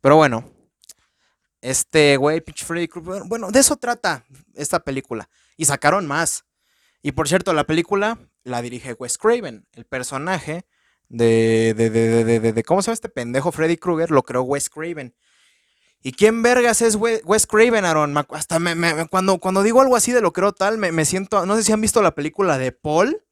pero 0.00 0.16
bueno, 0.16 0.52
este 1.60 2.16
güey, 2.16 2.40
Pitch 2.42 2.64
Freddy 2.64 2.86
Krueger, 2.86 3.22
bueno, 3.26 3.50
de 3.50 3.58
eso 3.58 3.76
trata 3.76 4.24
esta 4.54 4.80
película. 4.80 5.28
Y 5.56 5.64
sacaron 5.64 6.06
más. 6.06 6.44
Y 7.02 7.12
por 7.12 7.28
cierto, 7.28 7.52
la 7.52 7.64
película 7.64 8.18
la 8.44 8.62
dirige 8.62 8.92
Wes 8.92 9.18
Craven, 9.18 9.66
el 9.72 9.84
personaje 9.84 10.64
de, 11.08 11.74
de, 11.76 11.90
de, 11.90 12.52
de, 12.52 12.62
¿cómo 12.64 12.82
se 12.82 12.86
llama 12.86 12.94
este 12.94 13.08
pendejo 13.08 13.52
Freddy 13.52 13.76
Krueger? 13.76 14.10
Lo 14.10 14.22
creó 14.22 14.42
Wes 14.42 14.68
Craven. 14.70 15.14
¿Y 16.06 16.12
quién 16.12 16.42
vergas 16.42 16.82
es 16.82 16.96
Wes 16.96 17.46
Craven, 17.46 17.86
Aaron? 17.86 18.14
Hasta 18.30 18.58
me, 18.58 19.06
cuando, 19.08 19.38
cuando 19.38 19.62
digo 19.62 19.80
algo 19.80 19.96
así 19.96 20.12
de 20.12 20.20
lo 20.20 20.34
creo 20.34 20.52
tal, 20.52 20.76
me, 20.76 21.04
siento, 21.06 21.46
no 21.46 21.56
sé 21.56 21.62
si 21.62 21.72
han 21.72 21.80
visto 21.80 22.02
la 22.02 22.14
película 22.14 22.58
de 22.58 22.72
Paul, 22.72 23.22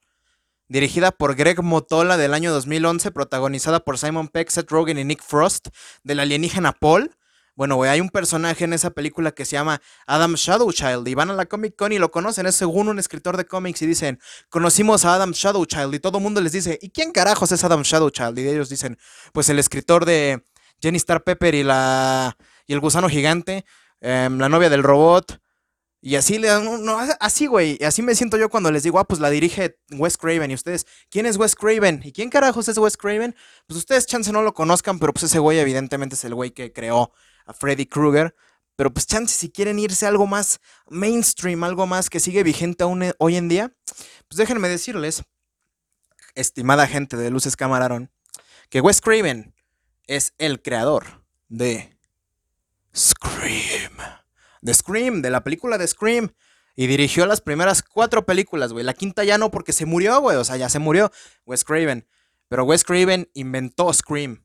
dirigida 0.68 1.10
por 1.10 1.34
Greg 1.34 1.62
Motola 1.62 2.16
del 2.16 2.32
año 2.32 2.50
2011, 2.50 3.10
protagonizada 3.10 3.80
por 3.80 3.98
Simon 3.98 4.28
Peck, 4.28 4.48
Seth 4.48 4.70
Rogen 4.70 4.98
y 4.98 5.04
Nick 5.04 5.22
Frost, 5.22 5.68
del 6.02 6.20
alienígena 6.20 6.72
Paul. 6.72 7.14
Bueno, 7.54 7.76
güey, 7.76 7.90
hay 7.90 8.00
un 8.00 8.08
personaje 8.08 8.64
en 8.64 8.72
esa 8.72 8.90
película 8.90 9.32
que 9.32 9.44
se 9.44 9.52
llama 9.52 9.82
Adam 10.06 10.34
Shadowchild 10.34 11.06
y 11.06 11.14
van 11.14 11.28
a 11.28 11.34
la 11.34 11.44
Comic 11.44 11.76
Con 11.76 11.92
y 11.92 11.98
lo 11.98 12.10
conocen, 12.10 12.46
es 12.46 12.54
según 12.54 12.88
un 12.88 12.98
escritor 12.98 13.36
de 13.36 13.44
cómics 13.44 13.82
y 13.82 13.86
dicen, 13.86 14.18
conocimos 14.48 15.04
a 15.04 15.14
Adam 15.14 15.32
Shadowchild 15.32 15.94
y 15.94 16.00
todo 16.00 16.16
el 16.16 16.24
mundo 16.24 16.40
les 16.40 16.52
dice, 16.52 16.78
¿y 16.80 16.90
quién 16.90 17.12
carajos 17.12 17.52
es 17.52 17.62
Adam 17.62 17.82
Shadowchild? 17.82 18.38
Y 18.38 18.48
ellos 18.48 18.70
dicen, 18.70 18.96
pues 19.34 19.50
el 19.50 19.58
escritor 19.58 20.06
de 20.06 20.46
Jenny 20.80 20.96
Star 20.96 21.24
Pepper 21.24 21.54
y, 21.54 21.62
la, 21.62 22.38
y 22.66 22.72
el 22.72 22.80
gusano 22.80 23.10
gigante, 23.10 23.66
em, 24.00 24.38
la 24.38 24.48
novia 24.48 24.70
del 24.70 24.82
robot. 24.82 25.38
Y 26.04 26.16
así 26.16 26.36
le 26.36 26.48
no, 26.48 26.98
así, 27.20 27.46
güey. 27.46 27.78
Así 27.84 28.02
me 28.02 28.16
siento 28.16 28.36
yo 28.36 28.48
cuando 28.50 28.72
les 28.72 28.82
digo, 28.82 28.98
ah, 28.98 29.04
pues 29.06 29.20
la 29.20 29.30
dirige 29.30 29.78
Wes 29.92 30.18
Craven. 30.18 30.50
Y 30.50 30.54
ustedes, 30.54 30.84
¿quién 31.08 31.26
es 31.26 31.36
Wes 31.36 31.54
Craven? 31.54 32.00
¿Y 32.02 32.10
quién 32.10 32.28
carajos 32.28 32.68
es 32.68 32.76
Wes 32.76 32.96
Craven? 32.96 33.36
Pues 33.68 33.78
ustedes, 33.78 34.06
chance, 34.06 34.32
no 34.32 34.42
lo 34.42 34.52
conozcan, 34.52 34.98
pero 34.98 35.12
pues 35.12 35.22
ese 35.22 35.38
güey, 35.38 35.60
evidentemente, 35.60 36.16
es 36.16 36.24
el 36.24 36.34
güey 36.34 36.50
que 36.50 36.72
creó 36.72 37.12
a 37.46 37.52
Freddy 37.52 37.86
Krueger. 37.86 38.34
Pero 38.74 38.92
pues 38.92 39.06
chance, 39.06 39.32
si 39.32 39.48
quieren 39.50 39.78
irse 39.78 40.04
a 40.04 40.08
algo 40.08 40.26
más 40.26 40.60
mainstream, 40.88 41.62
algo 41.62 41.86
más 41.86 42.10
que 42.10 42.18
sigue 42.18 42.42
vigente 42.42 42.82
aún 42.82 43.04
eh, 43.04 43.14
hoy 43.18 43.36
en 43.36 43.48
día, 43.48 43.72
pues 44.26 44.38
déjenme 44.38 44.68
decirles, 44.68 45.22
estimada 46.34 46.88
gente 46.88 47.16
de 47.16 47.30
Luces 47.30 47.54
Camarón, 47.54 48.10
que 48.70 48.80
Wes 48.80 49.00
Craven 49.00 49.54
es 50.08 50.34
el 50.38 50.62
creador 50.62 51.22
de 51.48 51.96
Scream. 52.92 53.81
De 54.62 54.72
Scream, 54.72 55.20
de 55.20 55.28
la 55.28 55.44
película 55.44 55.76
de 55.76 55.86
Scream. 55.86 56.32
Y 56.74 56.86
dirigió 56.86 57.26
las 57.26 57.42
primeras 57.42 57.82
cuatro 57.82 58.24
películas, 58.24 58.72
güey. 58.72 58.84
La 58.84 58.94
quinta 58.94 59.24
ya 59.24 59.36
no 59.36 59.50
porque 59.50 59.72
se 59.74 59.84
murió, 59.84 60.18
güey. 60.20 60.38
O 60.38 60.44
sea, 60.44 60.56
ya 60.56 60.70
se 60.70 60.78
murió 60.78 61.12
Wes 61.44 61.64
Craven. 61.64 62.06
Pero 62.48 62.64
Wes 62.64 62.84
Craven 62.84 63.28
inventó 63.34 63.92
Scream. 63.92 64.44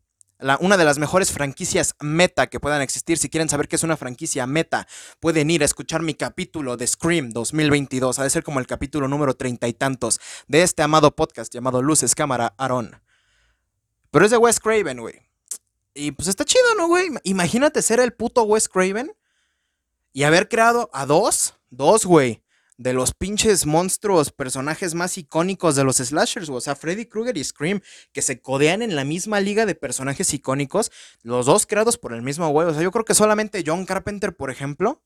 una 0.59 0.77
de 0.77 0.85
las 0.85 0.97
mejores 0.97 1.31
franquicias 1.31 1.95
meta 2.01 2.47
que 2.47 2.59
puedan 2.59 2.81
existir. 2.81 3.17
Si 3.17 3.29
quieren 3.29 3.47
saber 3.47 3.67
qué 3.67 3.77
es 3.77 3.83
una 3.83 3.95
franquicia 3.95 4.45
meta, 4.45 4.87
pueden 5.19 5.49
ir 5.49 5.61
a 5.61 5.65
escuchar 5.65 6.01
mi 6.01 6.15
capítulo 6.15 6.75
de 6.77 6.87
Scream 6.87 7.29
2022. 7.29 8.19
Ha 8.19 8.23
de 8.23 8.29
ser 8.29 8.43
como 8.43 8.59
el 8.59 8.67
capítulo 8.67 9.07
número 9.07 9.35
treinta 9.35 9.67
y 9.67 9.73
tantos 9.73 10.19
de 10.47 10.63
este 10.63 10.83
amado 10.83 11.15
podcast 11.15 11.53
llamado 11.53 11.81
Luces 11.81 12.13
Cámara 12.13 12.53
Aaron. 12.57 13.01
Pero 14.11 14.25
es 14.25 14.31
de 14.31 14.37
Wes 14.37 14.59
Craven, 14.59 14.99
güey. 14.99 15.15
Y 15.93 16.11
pues 16.11 16.27
está 16.27 16.45
chido, 16.45 16.75
¿no, 16.77 16.87
güey? 16.87 17.09
Imagínate 17.23 17.81
ser 17.81 17.99
el 17.99 18.13
puto 18.13 18.43
Wes 18.43 18.69
Craven 18.69 19.11
y 20.17 20.23
haber 20.23 20.49
creado 20.49 20.89
a 20.93 21.05
dos, 21.05 21.59
dos, 21.69 22.07
güey, 22.07 22.41
de 22.75 22.91
los 22.91 23.13
pinches 23.13 23.67
monstruos, 23.67 24.31
personajes 24.31 24.95
más 24.95 25.15
icónicos 25.19 25.75
de 25.75 25.83
los 25.83 25.97
slashers, 25.97 26.49
o 26.49 26.59
sea, 26.59 26.75
Freddy 26.75 27.05
Krueger 27.05 27.37
y 27.37 27.43
Scream, 27.43 27.81
que 28.13 28.23
se 28.23 28.41
codean 28.41 28.81
en 28.81 28.95
la 28.95 29.03
misma 29.03 29.39
liga 29.41 29.67
de 29.67 29.75
personajes 29.75 30.33
icónicos, 30.33 30.91
los 31.21 31.45
dos 31.45 31.67
creados 31.67 31.99
por 31.99 32.13
el 32.13 32.23
mismo 32.23 32.49
güey. 32.49 32.67
O 32.67 32.73
sea, 32.73 32.81
yo 32.81 32.89
creo 32.89 33.05
que 33.05 33.13
solamente 33.13 33.63
John 33.63 33.85
Carpenter, 33.85 34.35
por 34.35 34.49
ejemplo, 34.49 35.03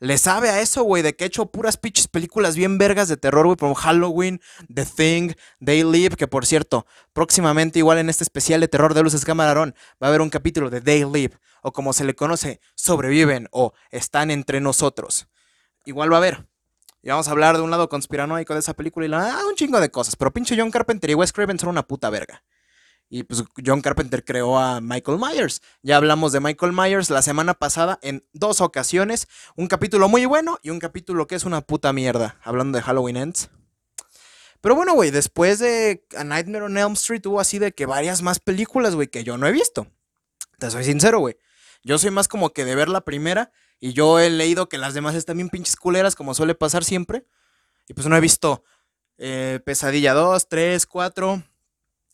le 0.00 0.18
sabe 0.18 0.50
a 0.50 0.60
eso, 0.60 0.82
güey, 0.82 1.02
de 1.02 1.16
que 1.16 1.24
he 1.24 1.26
hecho 1.26 1.46
puras 1.46 1.76
pinches 1.76 2.08
películas 2.08 2.56
bien 2.56 2.78
vergas 2.78 3.08
de 3.08 3.16
terror, 3.16 3.46
güey, 3.46 3.56
como 3.56 3.74
Halloween, 3.74 4.40
The 4.72 4.84
Thing, 4.84 5.32
They 5.64 5.84
Live, 5.84 6.16
que 6.16 6.28
por 6.28 6.46
cierto, 6.46 6.86
próximamente 7.12 7.78
igual 7.78 7.98
en 7.98 8.10
este 8.10 8.24
especial 8.24 8.60
de 8.60 8.68
terror 8.68 8.94
de 8.94 9.02
Luces 9.02 9.24
Camarón 9.24 9.74
va 10.02 10.06
a 10.06 10.10
haber 10.10 10.20
un 10.20 10.30
capítulo 10.30 10.70
de 10.70 10.80
They 10.80 11.04
Live, 11.04 11.38
o 11.62 11.72
como 11.72 11.92
se 11.92 12.04
le 12.04 12.14
conoce, 12.14 12.60
sobreviven 12.74 13.48
o 13.50 13.72
están 13.90 14.30
entre 14.30 14.60
nosotros. 14.60 15.28
Igual 15.84 16.12
va 16.12 16.16
a 16.16 16.18
haber. 16.18 16.46
Y 17.02 17.08
vamos 17.08 17.28
a 17.28 17.30
hablar 17.30 17.56
de 17.56 17.62
un 17.62 17.70
lado 17.70 17.88
conspiranoico 17.88 18.52
de 18.52 18.60
esa 18.60 18.74
película 18.74 19.06
y 19.06 19.08
la, 19.08 19.38
ah, 19.38 19.46
un 19.48 19.54
chingo 19.54 19.80
de 19.80 19.90
cosas, 19.90 20.16
pero 20.16 20.32
pinche 20.32 20.56
John 20.58 20.70
Carpenter 20.70 21.10
y 21.10 21.14
Wes 21.14 21.32
Craven 21.32 21.58
son 21.58 21.68
una 21.68 21.86
puta 21.86 22.10
verga. 22.10 22.42
Y 23.08 23.22
pues 23.22 23.44
John 23.64 23.82
Carpenter 23.82 24.24
creó 24.24 24.58
a 24.58 24.80
Michael 24.80 25.18
Myers. 25.18 25.62
Ya 25.82 25.96
hablamos 25.96 26.32
de 26.32 26.40
Michael 26.40 26.72
Myers 26.72 27.08
la 27.10 27.22
semana 27.22 27.54
pasada 27.54 27.98
en 28.02 28.26
dos 28.32 28.60
ocasiones. 28.60 29.28
Un 29.54 29.68
capítulo 29.68 30.08
muy 30.08 30.26
bueno 30.26 30.58
y 30.62 30.70
un 30.70 30.80
capítulo 30.80 31.26
que 31.26 31.36
es 31.36 31.44
una 31.44 31.60
puta 31.60 31.92
mierda. 31.92 32.38
Hablando 32.42 32.76
de 32.78 32.82
Halloween 32.82 33.16
Ends. 33.16 33.48
Pero 34.60 34.74
bueno, 34.74 34.94
güey, 34.94 35.12
después 35.12 35.60
de 35.60 36.04
A 36.16 36.24
Nightmare 36.24 36.64
on 36.64 36.76
Elm 36.76 36.94
Street 36.94 37.24
hubo 37.26 37.38
así 37.38 37.60
de 37.60 37.72
que 37.72 37.86
varias 37.86 38.22
más 38.22 38.40
películas, 38.40 38.96
güey, 38.96 39.06
que 39.06 39.22
yo 39.22 39.36
no 39.38 39.46
he 39.46 39.52
visto. 39.52 39.86
Te 40.58 40.70
soy 40.70 40.82
sincero, 40.82 41.20
güey. 41.20 41.36
Yo 41.84 41.98
soy 41.98 42.10
más 42.10 42.26
como 42.26 42.52
que 42.52 42.64
de 42.64 42.74
ver 42.74 42.88
la 42.88 43.02
primera 43.02 43.52
y 43.78 43.92
yo 43.92 44.18
he 44.18 44.30
leído 44.30 44.68
que 44.68 44.78
las 44.78 44.94
demás 44.94 45.14
están 45.14 45.36
bien 45.36 45.50
pinches 45.50 45.76
culeras, 45.76 46.16
como 46.16 46.34
suele 46.34 46.56
pasar 46.56 46.82
siempre. 46.82 47.24
Y 47.86 47.94
pues 47.94 48.08
no 48.08 48.16
he 48.16 48.20
visto 48.20 48.64
eh, 49.18 49.60
Pesadilla 49.64 50.14
2, 50.14 50.48
3, 50.48 50.86
4 50.86 51.44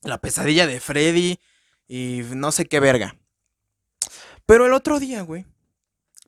la 0.02 0.18
pesadilla 0.18 0.66
de 0.66 0.80
Freddy 0.80 1.38
y 1.88 2.22
no 2.34 2.52
sé 2.52 2.66
qué 2.66 2.80
verga. 2.80 3.16
Pero 4.46 4.66
el 4.66 4.72
otro 4.72 4.98
día, 4.98 5.22
güey, 5.22 5.46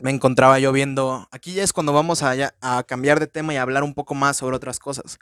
me 0.00 0.10
encontraba 0.10 0.58
yo 0.58 0.72
viendo, 0.72 1.28
aquí 1.30 1.54
ya 1.54 1.62
es 1.62 1.72
cuando 1.72 1.92
vamos 1.92 2.22
a, 2.22 2.54
a 2.60 2.82
cambiar 2.84 3.20
de 3.20 3.26
tema 3.26 3.54
y 3.54 3.56
hablar 3.56 3.82
un 3.82 3.94
poco 3.94 4.14
más 4.14 4.36
sobre 4.36 4.56
otras 4.56 4.78
cosas. 4.78 5.18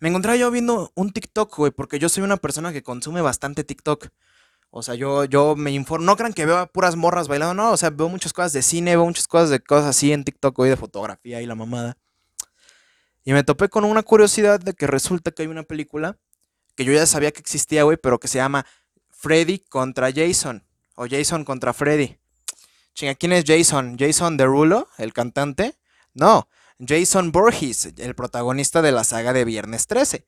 Me 0.00 0.08
encontraba 0.08 0.36
yo 0.36 0.50
viendo 0.50 0.92
un 0.94 1.12
TikTok, 1.12 1.56
güey, 1.56 1.72
porque 1.72 1.98
yo 1.98 2.08
soy 2.08 2.22
una 2.22 2.36
persona 2.36 2.72
que 2.72 2.82
consume 2.82 3.20
bastante 3.20 3.64
TikTok. 3.64 4.08
O 4.70 4.82
sea, 4.82 4.94
yo, 4.94 5.24
yo 5.24 5.56
me 5.56 5.70
informo, 5.70 6.04
no 6.04 6.16
crean 6.16 6.34
que 6.34 6.44
veo 6.44 6.66
puras 6.70 6.94
morras 6.94 7.26
bailando, 7.26 7.54
no, 7.54 7.72
o 7.72 7.76
sea, 7.76 7.90
veo 7.90 8.08
muchas 8.08 8.32
cosas 8.32 8.52
de 8.52 8.62
cine, 8.62 8.96
veo 8.96 9.04
muchas 9.04 9.26
cosas 9.26 9.48
de 9.50 9.60
cosas 9.60 9.86
así 9.86 10.12
en 10.12 10.24
TikTok, 10.24 10.54
güey, 10.56 10.70
de 10.70 10.76
fotografía 10.76 11.40
y 11.40 11.46
la 11.46 11.54
mamada. 11.54 11.96
Y 13.24 13.32
me 13.32 13.44
topé 13.44 13.68
con 13.68 13.84
una 13.84 14.02
curiosidad 14.02 14.60
de 14.60 14.74
que 14.74 14.86
resulta 14.86 15.30
que 15.30 15.42
hay 15.42 15.48
una 15.48 15.62
película 15.62 16.18
que 16.78 16.84
yo 16.84 16.92
ya 16.92 17.06
sabía 17.06 17.32
que 17.32 17.40
existía, 17.40 17.82
güey, 17.82 17.96
pero 17.96 18.20
que 18.20 18.28
se 18.28 18.38
llama 18.38 18.64
Freddy 19.10 19.58
contra 19.58 20.12
Jason. 20.12 20.64
O 20.94 21.08
Jason 21.10 21.44
contra 21.44 21.72
Freddy. 21.72 22.18
Chinga, 22.94 23.16
¿quién 23.16 23.32
es 23.32 23.44
Jason? 23.44 23.96
¿Jason 23.98 24.36
Derulo, 24.36 24.88
el 24.96 25.12
cantante? 25.12 25.74
No, 26.14 26.48
Jason 26.78 27.32
Borges, 27.32 27.94
el 27.96 28.14
protagonista 28.14 28.80
de 28.80 28.92
la 28.92 29.02
saga 29.02 29.32
de 29.32 29.44
Viernes 29.44 29.88
13. 29.88 30.24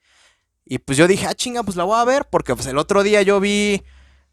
Y 0.64 0.78
pues 0.78 0.98
yo 0.98 1.06
dije, 1.06 1.28
ah, 1.28 1.36
chinga, 1.36 1.62
pues 1.62 1.76
la 1.76 1.84
voy 1.84 2.00
a 2.00 2.04
ver, 2.04 2.26
porque 2.28 2.56
pues 2.56 2.66
el 2.66 2.78
otro 2.78 3.04
día 3.04 3.22
yo 3.22 3.38
vi, 3.38 3.84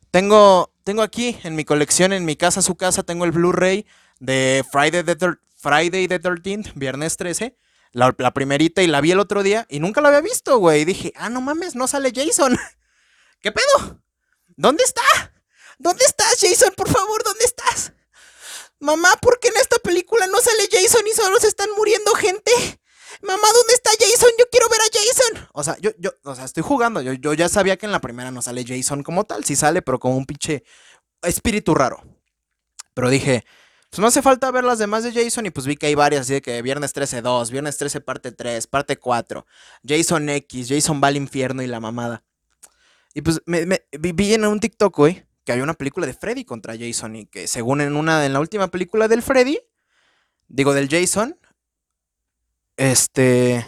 tengo, 0.09 0.73
tengo 0.83 1.03
aquí 1.03 1.37
en 1.43 1.55
mi 1.55 1.65
colección, 1.65 2.13
en 2.13 2.25
mi 2.25 2.35
casa, 2.35 2.63
su 2.63 2.75
casa, 2.77 3.03
tengo 3.03 3.25
el 3.25 3.31
Blu-ray 3.31 3.85
de 4.19 4.65
Friday 4.71 5.03
the, 5.03 5.15
Friday 5.55 6.07
the 6.07 6.19
13th, 6.19 6.71
Viernes 6.73 7.15
13. 7.15 7.55
La, 7.91 8.13
primerita 8.33 8.83
y 8.83 8.87
la 8.87 9.01
vi 9.01 9.11
el 9.11 9.19
otro 9.19 9.43
día 9.43 9.65
y 9.69 9.79
nunca 9.79 10.01
la 10.01 10.09
había 10.09 10.21
visto, 10.21 10.57
güey. 10.57 10.81
Y 10.81 10.85
dije, 10.85 11.13
ah, 11.15 11.29
no 11.29 11.41
mames, 11.41 11.75
no 11.75 11.87
sale 11.87 12.11
Jason. 12.13 12.57
¿Qué 13.41 13.51
pedo? 13.51 14.01
¿Dónde 14.55 14.83
está? 14.83 15.01
¿Dónde 15.79 16.05
estás, 16.05 16.37
Jason? 16.39 16.73
Por 16.75 16.89
favor, 16.89 17.23
¿dónde 17.23 17.45
estás? 17.45 17.93
Mamá, 18.79 19.09
¿por 19.21 19.39
qué 19.39 19.47
en 19.49 19.57
esta 19.57 19.77
película 19.79 20.27
no 20.27 20.39
sale 20.39 20.67
Jason 20.71 21.01
y 21.07 21.11
solo 21.13 21.39
se 21.39 21.47
están 21.47 21.69
muriendo 21.75 22.13
gente? 22.13 22.51
Mamá, 23.21 23.47
¿dónde 23.53 23.73
está 23.73 23.89
Jason? 23.99 24.29
Yo 24.37 24.45
quiero 24.51 24.69
ver 24.69 24.79
a 24.81 24.91
Jason. 24.93 25.49
O 25.53 25.63
sea, 25.63 25.77
yo, 25.79 25.91
yo, 25.97 26.11
o 26.23 26.35
sea, 26.35 26.45
estoy 26.45 26.63
jugando. 26.63 27.01
Yo, 27.01 27.13
yo 27.13 27.33
ya 27.33 27.49
sabía 27.49 27.77
que 27.77 27.85
en 27.85 27.91
la 27.91 28.01
primera 28.01 28.31
no 28.31 28.41
sale 28.41 28.65
Jason 28.67 29.01
como 29.01 29.23
tal. 29.23 29.43
Sí 29.43 29.55
sale, 29.55 29.81
pero 29.81 29.99
como 29.99 30.17
un 30.17 30.25
pinche 30.25 30.63
espíritu 31.23 31.73
raro. 31.73 32.03
Pero 32.93 33.09
dije, 33.09 33.45
pues 33.89 33.99
no 33.99 34.07
hace 34.07 34.21
falta 34.21 34.51
ver 34.51 34.63
las 34.63 34.79
demás 34.79 35.03
de 35.03 35.13
Jason 35.13 35.45
y 35.45 35.49
pues 35.49 35.65
vi 35.65 35.77
que 35.77 35.87
hay 35.87 35.95
varias, 35.95 36.21
así 36.21 36.33
de 36.33 36.41
que 36.41 36.61
Viernes 36.61 36.93
13 36.93 37.21
2, 37.21 37.51
Viernes 37.51 37.77
13 37.77 38.01
parte 38.01 38.31
3, 38.31 38.67
parte 38.67 38.97
4, 38.97 39.45
Jason 39.87 40.29
X, 40.29 40.67
Jason 40.69 41.01
va 41.01 41.07
al 41.07 41.17
infierno 41.17 41.61
y 41.63 41.67
la 41.67 41.79
mamada. 41.79 42.23
Y 43.13 43.21
pues 43.21 43.41
me, 43.45 43.65
vi 43.91 44.33
en 44.33 44.45
un 44.45 44.59
TikTok, 44.59 44.95
güey, 44.95 45.25
que 45.43 45.53
hay 45.53 45.61
una 45.61 45.73
película 45.73 46.05
de 46.05 46.13
Freddy 46.13 46.43
contra 46.43 46.77
Jason 46.77 47.15
y 47.15 47.25
que 47.25 47.47
según 47.47 47.81
en 47.81 47.95
una 47.95 48.25
en 48.25 48.33
la 48.33 48.39
última 48.39 48.67
película 48.67 49.07
del 49.07 49.23
Freddy, 49.23 49.59
digo 50.47 50.73
del 50.73 50.89
Jason, 50.89 51.39
este 52.75 53.65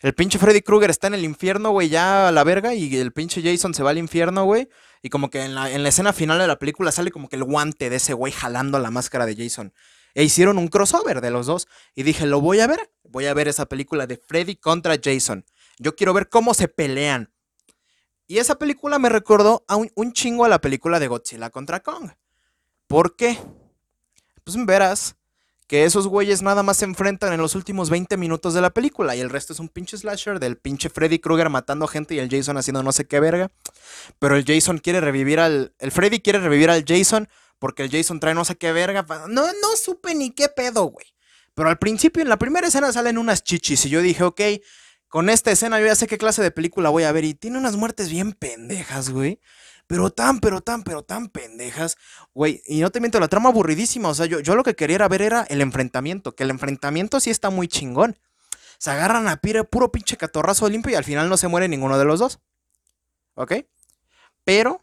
el 0.00 0.14
pinche 0.14 0.38
Freddy 0.38 0.62
Krueger 0.62 0.90
está 0.90 1.06
en 1.06 1.14
el 1.14 1.24
infierno, 1.24 1.70
güey, 1.70 1.88
ya 1.88 2.28
a 2.28 2.32
la 2.32 2.42
verga 2.42 2.74
y 2.74 2.96
el 2.96 3.12
pinche 3.12 3.42
Jason 3.42 3.74
se 3.74 3.84
va 3.84 3.90
al 3.90 3.98
infierno, 3.98 4.44
güey. 4.44 4.68
Y 5.02 5.10
como 5.10 5.30
que 5.30 5.42
en 5.42 5.54
la, 5.54 5.70
en 5.70 5.82
la 5.82 5.88
escena 5.88 6.12
final 6.12 6.38
de 6.38 6.46
la 6.46 6.58
película 6.58 6.92
sale 6.92 7.10
como 7.10 7.28
que 7.28 7.36
el 7.36 7.44
guante 7.44 7.90
de 7.90 7.96
ese 7.96 8.14
güey 8.14 8.32
jalando 8.32 8.78
la 8.78 8.90
máscara 8.90 9.26
de 9.26 9.36
Jason. 9.36 9.74
E 10.14 10.22
hicieron 10.22 10.58
un 10.58 10.68
crossover 10.68 11.20
de 11.20 11.30
los 11.30 11.46
dos. 11.46 11.66
Y 11.94 12.04
dije, 12.04 12.26
lo 12.26 12.40
voy 12.40 12.60
a 12.60 12.66
ver. 12.66 12.92
Voy 13.02 13.26
a 13.26 13.34
ver 13.34 13.48
esa 13.48 13.66
película 13.66 14.06
de 14.06 14.16
Freddy 14.16 14.56
contra 14.56 14.96
Jason. 15.02 15.44
Yo 15.78 15.96
quiero 15.96 16.14
ver 16.14 16.28
cómo 16.28 16.54
se 16.54 16.68
pelean. 16.68 17.32
Y 18.26 18.38
esa 18.38 18.54
película 18.54 18.98
me 18.98 19.08
recordó 19.08 19.64
a 19.66 19.76
un, 19.76 19.90
un 19.94 20.12
chingo 20.12 20.44
a 20.44 20.48
la 20.48 20.60
película 20.60 21.00
de 21.00 21.08
Godzilla 21.08 21.50
contra 21.50 21.80
Kong. 21.80 22.10
¿Por 22.86 23.16
qué? 23.16 23.38
Pues 24.44 24.56
verás 24.64 25.16
que 25.72 25.86
esos 25.86 26.06
güeyes 26.06 26.42
nada 26.42 26.62
más 26.62 26.76
se 26.76 26.84
enfrentan 26.84 27.32
en 27.32 27.40
los 27.40 27.54
últimos 27.54 27.88
20 27.88 28.18
minutos 28.18 28.52
de 28.52 28.60
la 28.60 28.74
película 28.74 29.16
y 29.16 29.20
el 29.20 29.30
resto 29.30 29.54
es 29.54 29.58
un 29.58 29.70
pinche 29.70 29.96
slasher 29.96 30.38
del 30.38 30.58
pinche 30.58 30.90
Freddy 30.90 31.18
Krueger 31.18 31.48
matando 31.48 31.86
gente 31.86 32.14
y 32.14 32.18
el 32.18 32.28
Jason 32.28 32.58
haciendo 32.58 32.82
no 32.82 32.92
sé 32.92 33.06
qué 33.06 33.20
verga. 33.20 33.50
Pero 34.18 34.36
el 34.36 34.44
Jason 34.44 34.76
quiere 34.76 35.00
revivir 35.00 35.40
al... 35.40 35.74
El 35.78 35.90
Freddy 35.90 36.20
quiere 36.20 36.40
revivir 36.40 36.68
al 36.68 36.84
Jason 36.86 37.26
porque 37.58 37.84
el 37.84 37.90
Jason 37.90 38.20
trae 38.20 38.34
no 38.34 38.44
sé 38.44 38.56
qué 38.56 38.70
verga. 38.70 39.06
No, 39.30 39.46
no 39.46 39.76
supe 39.82 40.14
ni 40.14 40.32
qué 40.32 40.50
pedo, 40.50 40.84
güey. 40.84 41.06
Pero 41.54 41.70
al 41.70 41.78
principio, 41.78 42.22
en 42.22 42.28
la 42.28 42.36
primera 42.36 42.66
escena 42.66 42.92
salen 42.92 43.16
unas 43.16 43.42
chichis 43.42 43.86
y 43.86 43.88
yo 43.88 44.02
dije, 44.02 44.24
ok, 44.24 44.42
con 45.08 45.30
esta 45.30 45.52
escena 45.52 45.80
yo 45.80 45.86
ya 45.86 45.94
sé 45.94 46.06
qué 46.06 46.18
clase 46.18 46.42
de 46.42 46.50
película 46.50 46.90
voy 46.90 47.04
a 47.04 47.12
ver 47.12 47.24
y 47.24 47.32
tiene 47.32 47.56
unas 47.56 47.76
muertes 47.76 48.10
bien 48.10 48.34
pendejas, 48.34 49.08
güey. 49.08 49.40
Pero 49.92 50.08
tan, 50.08 50.40
pero 50.40 50.62
tan, 50.62 50.84
pero 50.84 51.02
tan 51.02 51.28
pendejas, 51.28 51.98
güey. 52.32 52.62
Y 52.66 52.80
no 52.80 52.88
te 52.88 52.98
miento, 52.98 53.20
la 53.20 53.28
trama 53.28 53.50
aburridísima. 53.50 54.08
O 54.08 54.14
sea, 54.14 54.24
yo, 54.24 54.40
yo 54.40 54.54
lo 54.54 54.64
que 54.64 54.74
quería 54.74 54.96
era 54.96 55.06
ver 55.06 55.20
era 55.20 55.42
el 55.42 55.60
enfrentamiento, 55.60 56.34
que 56.34 56.44
el 56.44 56.50
enfrentamiento 56.50 57.20
sí 57.20 57.28
está 57.28 57.50
muy 57.50 57.68
chingón. 57.68 58.16
Se 58.78 58.90
agarran 58.90 59.28
a 59.28 59.36
pire, 59.36 59.64
puro 59.64 59.92
pinche 59.92 60.16
catorrazo 60.16 60.66
limpio 60.66 60.92
y 60.92 60.94
al 60.94 61.04
final 61.04 61.28
no 61.28 61.36
se 61.36 61.46
muere 61.46 61.68
ninguno 61.68 61.98
de 61.98 62.06
los 62.06 62.20
dos. 62.20 62.40
¿Ok? 63.34 63.52
Pero 64.44 64.80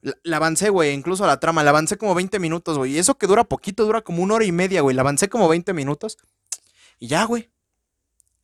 la, 0.00 0.36
avancé, 0.36 0.70
güey, 0.70 0.92
incluso 0.92 1.26
la 1.26 1.40
trama, 1.40 1.64
la 1.64 1.70
avancé 1.70 1.96
como 1.96 2.14
20 2.14 2.38
minutos, 2.38 2.78
güey. 2.78 2.92
Y 2.92 2.98
eso 2.98 3.18
que 3.18 3.26
dura 3.26 3.42
poquito, 3.42 3.84
dura 3.84 4.02
como 4.02 4.22
una 4.22 4.34
hora 4.34 4.44
y 4.44 4.52
media, 4.52 4.82
güey. 4.82 4.94
La 4.94 5.02
avancé 5.02 5.28
como 5.28 5.48
20 5.48 5.72
minutos. 5.72 6.18
Y 7.00 7.08
ya, 7.08 7.24
güey. 7.24 7.50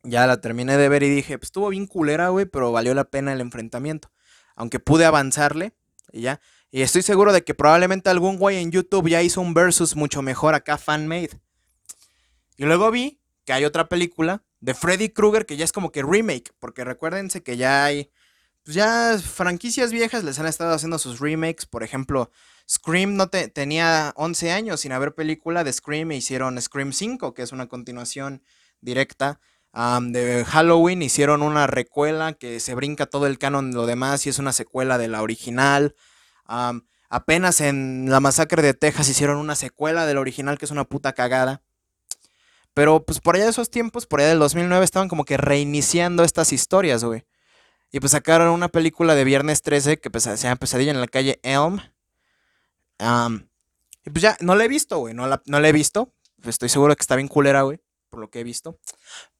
Ya 0.03 0.27
la 0.27 0.41
terminé 0.41 0.75
de 0.75 0.89
ver 0.89 1.01
y 1.03 1.09
dije, 1.09 1.37
pues 1.37 1.47
estuvo 1.47 1.69
bien 1.69 1.87
culera, 1.87 2.27
güey, 2.27 2.45
pero 2.45 2.73
valió 2.73 2.93
la 2.93 3.05
pena 3.05 3.31
el 3.31 3.39
enfrentamiento. 3.39 4.11
Aunque 4.57 4.81
pude 4.81 5.05
avanzarle 5.05 5.78
y 6.11 6.21
ya. 6.21 6.39
Y 6.71 6.81
estoy 6.81 7.01
seguro 7.01 7.33
de 7.33 7.43
que 7.43 7.53
probablemente 7.53 8.09
algún 8.09 8.37
güey 8.37 8.57
en 8.57 8.71
YouTube 8.71 9.09
ya 9.09 9.21
hizo 9.21 9.41
un 9.41 9.53
versus 9.53 9.95
mucho 9.95 10.21
mejor 10.21 10.53
acá, 10.53 10.77
fan-made. 10.77 11.39
Y 12.57 12.65
luego 12.65 12.91
vi 12.91 13.19
que 13.45 13.53
hay 13.53 13.65
otra 13.65 13.89
película 13.89 14.43
de 14.59 14.73
Freddy 14.73 15.09
Krueger 15.09 15.45
que 15.45 15.57
ya 15.57 15.65
es 15.65 15.71
como 15.71 15.91
que 15.91 16.03
remake, 16.03 16.53
porque 16.59 16.83
recuérdense 16.83 17.41
que 17.41 17.57
ya 17.57 17.85
hay 17.85 18.11
pues 18.63 18.75
ya 18.75 19.17
franquicias 19.17 19.91
viejas 19.91 20.23
les 20.23 20.37
han 20.37 20.45
estado 20.45 20.73
haciendo 20.73 20.99
sus 20.99 21.19
remakes. 21.19 21.65
Por 21.65 21.81
ejemplo, 21.83 22.29
Scream 22.69 23.15
no 23.15 23.27
te, 23.27 23.47
tenía 23.47 24.13
11 24.15 24.51
años 24.51 24.81
sin 24.81 24.91
haber 24.91 25.15
película 25.15 25.63
de 25.63 25.73
Scream 25.73 26.11
e 26.11 26.17
hicieron 26.17 26.61
Scream 26.61 26.93
5, 26.93 27.33
que 27.33 27.41
es 27.41 27.51
una 27.51 27.67
continuación 27.67 28.43
directa. 28.81 29.39
De 29.73 30.45
Halloween 30.45 31.01
hicieron 31.01 31.41
una 31.41 31.67
recuela 31.67 32.33
que 32.33 32.59
se 32.59 32.73
brinca 32.75 33.05
todo 33.05 33.27
el 33.27 33.37
canon 33.37 33.71
de 33.71 33.77
lo 33.77 33.85
demás 33.85 34.25
y 34.25 34.29
es 34.29 34.39
una 34.39 34.53
secuela 34.53 34.97
de 34.97 35.07
la 35.07 35.21
original. 35.21 35.95
apenas 37.09 37.61
en 37.61 38.09
La 38.09 38.19
Masacre 38.19 38.61
de 38.61 38.73
Texas 38.73 39.09
hicieron 39.09 39.37
una 39.37 39.55
secuela 39.55 40.05
de 40.05 40.13
la 40.13 40.21
original 40.21 40.57
que 40.57 40.65
es 40.65 40.71
una 40.71 40.85
puta 40.85 41.13
cagada. 41.13 41.61
Pero 42.73 43.03
pues 43.05 43.19
por 43.19 43.35
allá 43.35 43.45
de 43.45 43.51
esos 43.51 43.69
tiempos, 43.69 44.05
por 44.05 44.19
allá 44.19 44.29
del 44.29 44.39
2009, 44.39 44.85
estaban 44.85 45.09
como 45.09 45.25
que 45.25 45.37
reiniciando 45.37 46.23
estas 46.23 46.53
historias, 46.53 47.03
güey. 47.03 47.25
Y 47.91 47.99
pues 47.99 48.11
sacaron 48.11 48.49
una 48.49 48.69
película 48.69 49.15
de 49.15 49.23
Viernes 49.23 49.61
13 49.63 49.99
que 49.99 50.11
pues, 50.11 50.23
se 50.23 50.37
llama 50.37 50.57
Pesadilla 50.57 50.91
en 50.91 51.01
la 51.01 51.07
calle 51.07 51.39
Elm. 51.43 51.79
y 54.05 54.09
pues 54.09 54.21
ya, 54.21 54.37
no 54.41 54.55
la 54.55 54.65
he 54.65 54.67
visto, 54.67 54.99
güey. 54.99 55.13
No 55.13 55.27
la, 55.27 55.41
no 55.45 55.57
he 55.57 55.71
visto. 55.71 56.13
Estoy 56.43 56.69
seguro 56.69 56.95
que 56.95 57.01
está 57.01 57.15
bien 57.15 57.27
culera, 57.27 57.63
güey. 57.63 57.79
Por 58.09 58.19
lo 58.19 58.29
que 58.29 58.39
he 58.39 58.43
visto. 58.43 58.79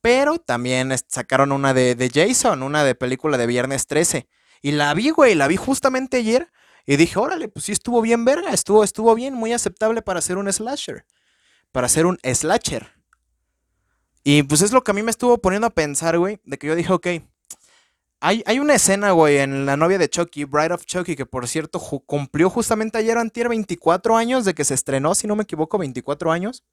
Pero 0.02 0.40
también 0.40 0.94
sacaron 1.08 1.52
una 1.52 1.74
de, 1.74 2.12
Jason, 2.14 2.64
una 2.64 2.84
de 2.84 2.96
película 2.96 3.38
de 3.38 3.48
Viernes 3.48 3.88
13. 3.88 4.28
Y 4.62 4.72
la 4.72 4.94
vi, 4.94 5.10
güey. 5.10 5.36
La 5.36 5.48
vi 5.48 5.58
justamente 5.58 6.18
ayer. 6.18 6.52
Y 6.86 6.96
dije, 6.96 7.20
órale, 7.20 7.48
pues 7.48 7.66
sí 7.66 7.72
estuvo 7.72 8.02
bien 8.02 8.26
verga. 8.26 8.52
Estuvo, 8.52 8.84
estuvo 8.84 9.14
bien, 9.16 9.34
muy 9.34 9.54
aceptable 9.54 10.02
para 10.02 10.22
ser 10.22 10.38
un 10.38 10.52
slasher. 10.52 11.06
Para 11.72 11.90
ser 11.90 12.06
un 12.06 12.20
slasher. 12.24 12.88
Y 14.24 14.44
pues 14.44 14.62
es 14.62 14.72
lo 14.72 14.84
que 14.84 14.92
a 14.92 14.94
mí 14.94 15.04
me 15.04 15.12
estuvo 15.12 15.38
poniendo 15.40 15.68
a 15.68 15.72
pensar, 15.72 16.18
güey. 16.18 16.40
De 16.44 16.58
que 16.58 16.68
yo 16.68 16.76
dije, 16.76 16.94
ok 16.94 17.08
hay, 18.22 18.60
una 18.60 18.76
escena, 18.76 19.12
güey, 19.12 19.38
en 19.38 19.66
La 19.66 19.78
novia 19.78 19.98
de 19.98 20.10
Chucky, 20.10 20.44
Bride 20.44 20.74
of 20.74 20.86
Chucky, 20.86 21.16
que 21.16 21.26
por 21.26 21.48
cierto 21.48 21.80
cumplió 21.80 22.50
justamente 22.50 22.98
ayer 22.98 23.18
antier 23.18 23.48
24 23.48 24.18
años 24.18 24.44
de 24.46 24.54
que 24.54 24.66
se 24.66 24.74
estrenó, 24.74 25.16
si 25.16 25.26
no 25.26 25.36
me 25.36 25.44
equivoco, 25.44 25.78
24 25.78 26.32
años. 26.32 26.64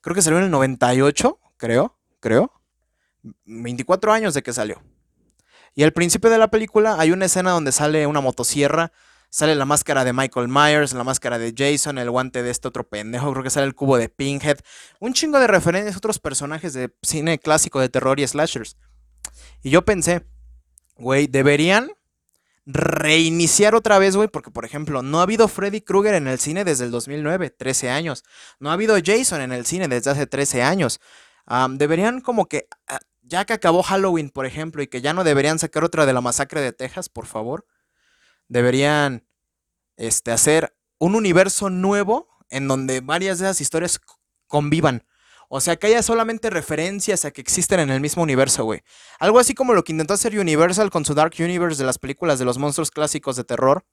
Creo 0.00 0.14
que 0.14 0.22
salió 0.22 0.38
en 0.38 0.44
el 0.44 0.50
98, 0.50 1.38
creo, 1.56 1.96
creo. 2.20 2.52
24 3.44 4.12
años 4.12 4.34
de 4.34 4.42
que 4.42 4.52
salió. 4.52 4.82
Y 5.74 5.82
al 5.82 5.92
principio 5.92 6.30
de 6.30 6.38
la 6.38 6.50
película 6.50 6.96
hay 6.98 7.10
una 7.10 7.26
escena 7.26 7.50
donde 7.50 7.72
sale 7.72 8.06
una 8.06 8.20
motosierra, 8.20 8.92
sale 9.28 9.54
la 9.54 9.64
máscara 9.64 10.04
de 10.04 10.12
Michael 10.12 10.48
Myers, 10.48 10.92
la 10.92 11.04
máscara 11.04 11.38
de 11.38 11.54
Jason, 11.56 11.98
el 11.98 12.10
guante 12.10 12.42
de 12.42 12.50
este 12.50 12.68
otro 12.68 12.88
pendejo, 12.88 13.30
creo 13.32 13.42
que 13.42 13.50
sale 13.50 13.66
el 13.66 13.74
cubo 13.74 13.98
de 13.98 14.08
Pinhead, 14.08 14.58
un 14.98 15.12
chingo 15.12 15.38
de 15.38 15.46
referencias 15.46 15.94
a 15.94 15.98
otros 15.98 16.18
personajes 16.18 16.72
de 16.72 16.92
cine 17.02 17.38
clásico 17.38 17.80
de 17.80 17.88
terror 17.88 18.18
y 18.18 18.26
slashers. 18.26 18.76
Y 19.62 19.70
yo 19.70 19.84
pensé, 19.84 20.24
Güey, 20.98 21.28
deberían 21.28 21.92
reiniciar 22.70 23.74
otra 23.74 23.98
vez, 23.98 24.14
güey, 24.14 24.28
porque 24.28 24.50
por 24.50 24.66
ejemplo, 24.66 25.02
no 25.02 25.20
ha 25.20 25.22
habido 25.22 25.48
Freddy 25.48 25.80
Krueger 25.80 26.14
en 26.14 26.28
el 26.28 26.38
cine 26.38 26.64
desde 26.64 26.84
el 26.84 26.90
2009, 26.90 27.48
13 27.48 27.88
años. 27.88 28.24
No 28.60 28.68
ha 28.68 28.74
habido 28.74 28.96
Jason 29.02 29.40
en 29.40 29.52
el 29.52 29.64
cine 29.64 29.88
desde 29.88 30.10
hace 30.10 30.26
13 30.26 30.62
años. 30.62 31.00
deberían 31.70 32.20
como 32.20 32.46
que, 32.46 32.68
ah, 32.86 33.00
ya 33.22 33.46
que 33.46 33.54
acabó 33.54 33.82
Halloween, 33.82 34.28
por 34.28 34.44
ejemplo, 34.44 34.82
y 34.82 34.86
que 34.86 35.00
ya 35.00 35.14
no 35.14 35.24
deberían 35.24 35.58
sacar 35.58 35.82
otra 35.82 36.04
de 36.04 36.12
la 36.12 36.20
masacre 36.20 36.60
de 36.60 36.72
Texas, 36.72 37.08
por 37.08 37.24
favor, 37.24 37.66
deberían 38.48 39.26
este, 39.96 40.30
hacer 40.30 40.76
un 40.98 41.14
universo 41.14 41.70
nuevo 41.70 42.28
en 42.50 42.68
donde 42.68 43.00
varias 43.00 43.38
de 43.38 43.46
esas 43.46 43.62
historias 43.62 43.98
convivan. 44.46 45.04
O 45.50 45.60
sea, 45.62 45.76
que 45.76 45.86
haya 45.86 46.02
solamente 46.02 46.50
referencias 46.50 47.24
a 47.24 47.30
que 47.30 47.40
existen 47.40 47.80
en 47.80 47.88
el 47.88 48.02
mismo 48.02 48.22
universo, 48.22 48.64
güey. 48.64 48.82
Algo 49.18 49.38
así 49.38 49.54
como 49.54 49.72
lo 49.72 49.82
que 49.82 49.92
intentó 49.92 50.12
hacer 50.12 50.38
Universal 50.38 50.90
con 50.90 51.06
su 51.06 51.14
Dark 51.14 51.32
Universe 51.38 51.78
de 51.78 51.86
las 51.86 51.98
películas 51.98 52.38
de 52.38 52.44
los 52.44 52.58
monstruos 52.58 52.90
clásicos 52.90 53.36
de 53.36 53.44
terror. 53.44 53.84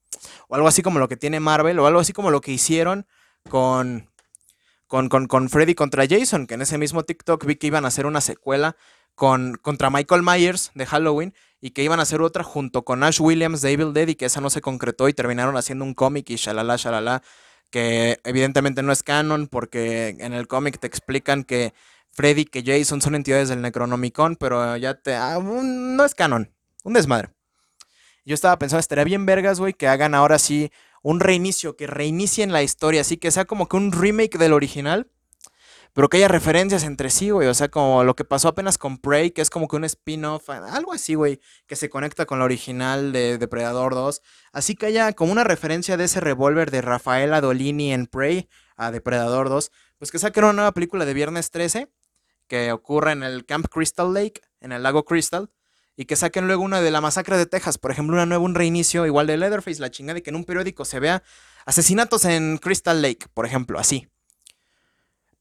O 0.50 0.56
algo 0.56 0.68
así 0.68 0.82
como 0.82 1.00
lo 1.00 1.08
que 1.08 1.16
tiene 1.16 1.40
Marvel. 1.40 1.80
O 1.80 1.88
algo 1.88 2.02
así 2.02 2.12
como 2.12 2.30
lo 2.30 2.42
que 2.42 2.52
hicieron 2.52 3.08
con, 3.50 4.10
con, 4.88 5.08
con, 5.08 5.50
Freddy 5.50 5.76
contra 5.76 6.06
Jason. 6.06 6.46
Que 6.46 6.56
en 6.56 6.62
ese 6.62 6.78
mismo 6.78 7.04
TikTok 7.04 7.46
vi 7.46 7.56
que 7.56 7.68
iban 7.68 7.86
a 7.86 7.88
hacer 7.88 8.06
una 8.06 8.20
secuela 8.20 8.76
con, 9.16 9.56
contra 9.56 9.90
Michael 9.90 10.24
Myers 10.24 10.72
de 10.76 10.86
Halloween. 10.86 11.34
Y 11.62 11.72
que 11.72 11.84
iban 11.84 12.02
a 12.02 12.04
hacer 12.04 12.22
otra 12.22 12.44
junto 12.44 12.84
con 12.84 13.02
Ash 13.02 13.22
Williams 13.22 13.62
de 13.62 13.72
Evil 13.72 13.94
Dead. 13.94 14.10
Y 14.10 14.16
que 14.16 14.26
esa 14.26 14.42
no 14.42 14.50
se 14.50 14.60
concretó 14.60 15.08
y 15.08 15.14
terminaron 15.14 15.56
haciendo 15.56 15.86
un 15.86 15.94
cómic 15.94 16.30
y 16.32 16.36
shalala, 16.36 16.76
shalala 16.76 17.24
que 17.70 18.20
evidentemente 18.24 18.84
no 18.84 18.92
es 18.92 19.04
canon 19.04 19.48
porque 19.48 20.16
en 20.20 20.34
el 20.34 20.48
cómic 20.48 20.80
te 20.80 20.88
explican 20.88 21.44
que 21.44 21.74
Freddy 22.12 22.48
y 22.52 22.64
Jason 22.66 23.02
son 23.02 23.16
entidades 23.16 23.50
del 23.50 23.62
Necronomicon, 23.62 24.38
pero 24.38 24.78
ya 24.78 24.94
te... 24.94 25.16
Ah, 25.16 25.40
no 25.42 26.06
es 26.06 26.16
canon, 26.16 26.54
un 26.84 26.94
desmadre. 26.94 27.30
Yo 28.24 28.34
estaba 28.34 28.58
pensando, 28.58 28.80
estaría 28.80 29.04
bien 29.04 29.26
vergas, 29.26 29.60
güey, 29.60 29.74
que 29.74 29.88
hagan 29.88 30.16
ahora 30.16 30.40
sí 30.40 30.72
un 31.04 31.20
reinicio, 31.20 31.76
que 31.76 31.86
reinicien 31.86 32.52
la 32.52 32.64
historia, 32.64 33.02
así 33.02 33.18
que 33.18 33.30
sea 33.32 33.46
como 33.46 33.68
que 33.68 33.78
un 33.78 33.92
remake 33.92 34.38
del 34.38 34.54
original, 34.54 35.12
pero 35.96 36.10
que 36.10 36.18
haya 36.18 36.28
referencias 36.28 36.84
entre 36.84 37.10
sí, 37.10 37.30
güey. 37.30 37.48
O 37.48 37.54
sea, 37.54 37.70
como 37.70 38.04
lo 38.04 38.18
que 38.18 38.26
pasó 38.26 38.50
apenas 38.50 38.78
con 38.78 38.98
Prey, 38.98 39.32
que 39.32 39.42
es 39.42 39.50
como 39.50 39.70
que 39.70 39.78
un 39.78 39.86
spin-off, 39.86 40.50
algo 40.50 40.92
así, 40.92 41.16
güey, 41.16 41.40
que 41.68 41.78
se 41.78 41.90
conecta 41.90 42.26
con 42.26 42.38
la 42.38 42.44
original 42.44 43.14
de 43.14 43.38
Depredador 43.38 43.96
2. 43.96 44.22
Así 44.52 44.76
que 44.76 44.88
haya 44.88 45.14
como 45.14 45.32
una 45.32 45.46
referencia 45.46 45.96
de 45.96 46.04
ese 46.04 46.20
revólver 46.20 46.70
de 46.70 46.82
Rafael 46.82 47.34
Adolini 47.34 47.94
en 47.94 48.08
Prey 48.08 48.50
a 48.76 48.92
Depredador 48.92 49.48
2. 49.48 49.72
Pues 49.98 50.12
que 50.12 50.20
saquen 50.20 50.44
una 50.44 50.52
nueva 50.52 50.74
película 50.74 51.06
de 51.06 51.14
Viernes 51.14 51.50
13, 51.50 51.90
que 52.50 52.74
ocurre 52.74 53.14
en 53.14 53.24
el 53.24 53.46
Camp 53.46 53.68
Crystal 53.72 54.14
Lake, 54.14 54.42
en 54.60 54.74
el 54.74 54.84
lago 54.84 55.06
Crystal. 55.06 55.50
Y 55.96 56.04
que 56.04 56.18
saquen 56.18 56.48
luego 56.48 56.62
una 56.62 56.82
de 56.82 56.92
la 56.92 57.00
masacre 57.00 57.38
de 57.38 57.46
Texas, 57.46 57.78
por 57.78 57.92
ejemplo, 57.92 58.18
una 58.18 58.26
nueva, 58.26 58.44
un 58.44 58.54
reinicio, 58.54 59.06
igual 59.06 59.28
de 59.28 59.38
Leatherface, 59.38 59.80
la 59.80 59.92
chingada, 59.92 60.16
de 60.16 60.24
que 60.24 60.32
en 60.32 60.36
un 60.36 60.44
periódico 60.44 60.84
se 60.84 61.00
vea 61.00 61.24
asesinatos 61.66 62.26
en 62.26 62.58
Crystal 62.58 63.02
Lake, 63.02 63.28
por 63.34 63.46
ejemplo, 63.46 63.80
así. 63.80 64.10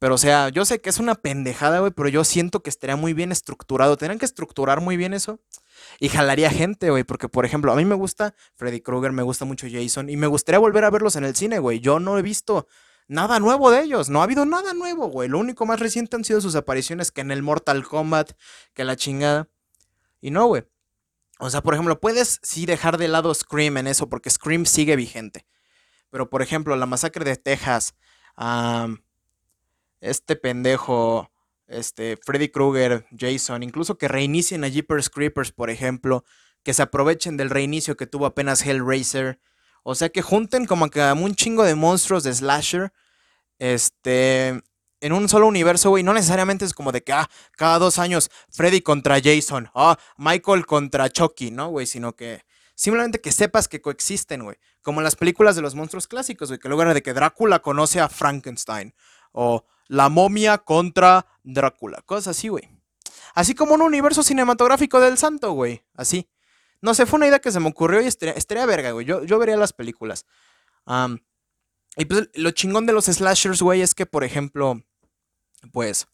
Pero, 0.05 0.17
o 0.17 0.19
sea, 0.19 0.51
yo 0.51 0.67
sé 0.67 0.83
que 0.83 0.91
es 0.91 0.99
una 0.99 1.15
pendejada, 1.15 1.79
güey, 1.79 1.91
pero 1.91 2.11
yo 2.11 2.25
siento 2.25 2.63
que 2.63 2.69
estaría 2.69 2.95
muy 2.95 3.15
bien 3.15 3.33
estructurado. 3.33 3.97
Tendrían 3.97 4.19
que 4.19 4.27
estructurar 4.27 4.83
muy 4.83 4.99
bien 4.99 5.15
eso. 5.15 5.41
Y 5.99 6.11
jalaría 6.11 6.51
gente, 6.51 6.91
güey, 6.91 7.05
porque, 7.05 7.31
por 7.31 7.47
ejemplo, 7.47 7.73
a 7.73 7.75
mí 7.75 7.87
me 7.87 7.95
gusta 7.95 8.35
Freddy 8.55 8.83
Krueger, 8.83 9.13
me 9.13 9.23
gusta 9.23 9.47
mucho 9.47 9.67
Jason, 9.67 10.11
y 10.11 10.19
me 10.19 10.27
gustaría 10.27 10.59
volver 10.59 10.85
a 10.85 10.91
verlos 10.91 11.17
en 11.17 11.25
el 11.25 11.35
cine, 11.35 11.59
güey. 11.59 11.81
Yo 11.81 12.01
no 12.01 12.19
he 12.19 12.21
visto 12.21 12.67
nada 13.09 13.41
nuevo 13.41 13.71
de 13.71 13.81
ellos, 13.81 14.11
no 14.11 14.21
ha 14.21 14.25
habido 14.25 14.45
nada 14.45 14.75
nuevo, 14.75 15.07
güey. 15.09 15.31
Lo 15.31 15.39
único 15.39 15.65
más 15.65 15.81
reciente 15.81 16.17
han 16.17 16.25
sido 16.25 16.43
sus 16.43 16.55
apariciones 16.55 17.11
que 17.11 17.23
en 17.23 17.31
el 17.31 17.43
Mortal 17.43 17.83
Kombat, 17.83 18.33
que 18.75 18.85
la 18.85 18.97
chingada. 18.97 19.49
Y 20.21 20.33
no, 20.33 20.45
güey. 20.45 20.65
O 21.39 21.49
sea, 21.49 21.63
por 21.63 21.73
ejemplo, 21.73 21.99
puedes 21.99 22.41
sí 22.43 22.67
dejar 22.67 22.99
de 22.99 23.09
lado 23.09 23.33
Scream 23.33 23.79
en 23.79 23.87
eso, 23.87 24.11
porque 24.11 24.29
Scream 24.29 24.67
sigue 24.67 24.97
vigente. 24.97 25.47
Pero, 26.11 26.29
por 26.29 26.43
ejemplo, 26.43 26.77
la 26.77 26.85
masacre 26.85 27.25
de 27.25 27.37
Texas, 27.37 27.95
este 30.05 30.37
pendejo, 30.37 31.31
este, 31.67 32.19
Freddy 32.25 32.49
Krueger, 32.49 33.07
Jason, 33.17 33.63
incluso 33.63 33.97
que 33.97 34.09
reinicien 34.09 34.65
a 34.65 34.69
Jeepers 34.69 35.11
Creepers, 35.11 35.53
por 35.53 35.71
ejemplo, 35.71 36.25
que 36.63 36.75
se 36.75 36.83
aprovechen 36.83 37.37
del 37.37 37.51
reinicio 37.51 37.97
que 37.97 38.07
tuvo 38.07 38.27
apenas 38.27 38.65
Hellraiser. 38.65 39.41
O 39.83 39.95
sea, 39.95 40.09
que 40.09 40.23
junten 40.23 40.67
como 40.67 40.89
que 40.91 41.01
un 41.01 41.35
chingo 41.35 41.65
de 41.65 41.75
monstruos 41.75 42.25
de 42.25 42.35
slasher, 42.35 42.93
este, 43.59 44.63
en 45.01 45.13
un 45.13 45.29
solo 45.29 45.47
universo, 45.47 45.91
güey. 45.91 46.03
No 46.03 46.15
necesariamente 46.15 46.65
es 46.65 46.75
como 46.75 46.93
de 46.93 47.03
que, 47.03 47.13
ah, 47.13 47.29
cada 47.57 47.79
dos 47.79 47.99
años 47.99 48.31
Freddy 48.51 48.81
contra 48.81 49.21
Jason, 49.23 49.71
ah, 49.75 49.99
Michael 50.17 50.67
contra 50.67 51.11
Chucky, 51.11 51.51
¿no, 51.51 51.69
güey? 51.69 51.87
Sino 51.87 52.17
que 52.17 52.43
simplemente 52.75 53.21
que 53.21 53.33
sepas 53.33 53.69
que 53.69 53.81
coexisten, 53.81 54.45
güey. 54.45 54.57
Como 54.83 55.01
en 55.01 55.05
las 55.05 55.17
películas 55.17 55.57
de 55.57 55.63
los 55.63 55.75
monstruos 55.75 56.09
clásicos, 56.09 56.49
güey, 56.49 56.59
que 56.59 56.69
luego 56.69 56.83
era 56.83 56.95
de 56.95 57.03
que 57.03 57.15
Drácula 57.15 57.61
conoce 57.61 58.01
a 58.01 58.09
Frankenstein. 58.09 58.95
O 59.33 59.65
la 59.89 60.09
momia 60.09 60.59
contra 60.59 61.27
Drácula. 61.43 62.03
Cosas 62.03 62.37
así, 62.37 62.49
güey. 62.49 62.69
Así 63.35 63.55
como 63.55 63.75
un 63.75 63.83
universo 63.83 64.23
cinematográfico 64.23 65.01
del 65.01 65.19
santo, 65.19 65.53
güey. 65.53 65.83
Así. 65.95 66.29
No 66.81 66.95
sé, 66.95 67.07
fue 67.07 67.17
una 67.17 67.27
idea 67.27 67.41
que 67.41 67.53
se 67.53 67.61
me 67.61 67.69
ocurrió 67.69 68.01
y 68.01 68.07
estaría, 68.07 68.67
verga, 68.67 68.93
güey. 68.93 69.07
Yo, 69.07 69.25
yo 69.25 69.39
vería 69.39 69.57
las 69.57 69.73
películas. 69.73 70.27
y 71.97 72.05
pues 72.05 72.29
lo 72.35 72.51
chingón 72.51 72.87
de 72.87 72.93
los 72.93 73.07
slashers, 73.07 73.63
güey, 73.63 73.83
es 73.83 73.95
que, 73.95 74.07
por 74.07 74.23
ejemplo, 74.23 74.83
pues, 75.73 76.07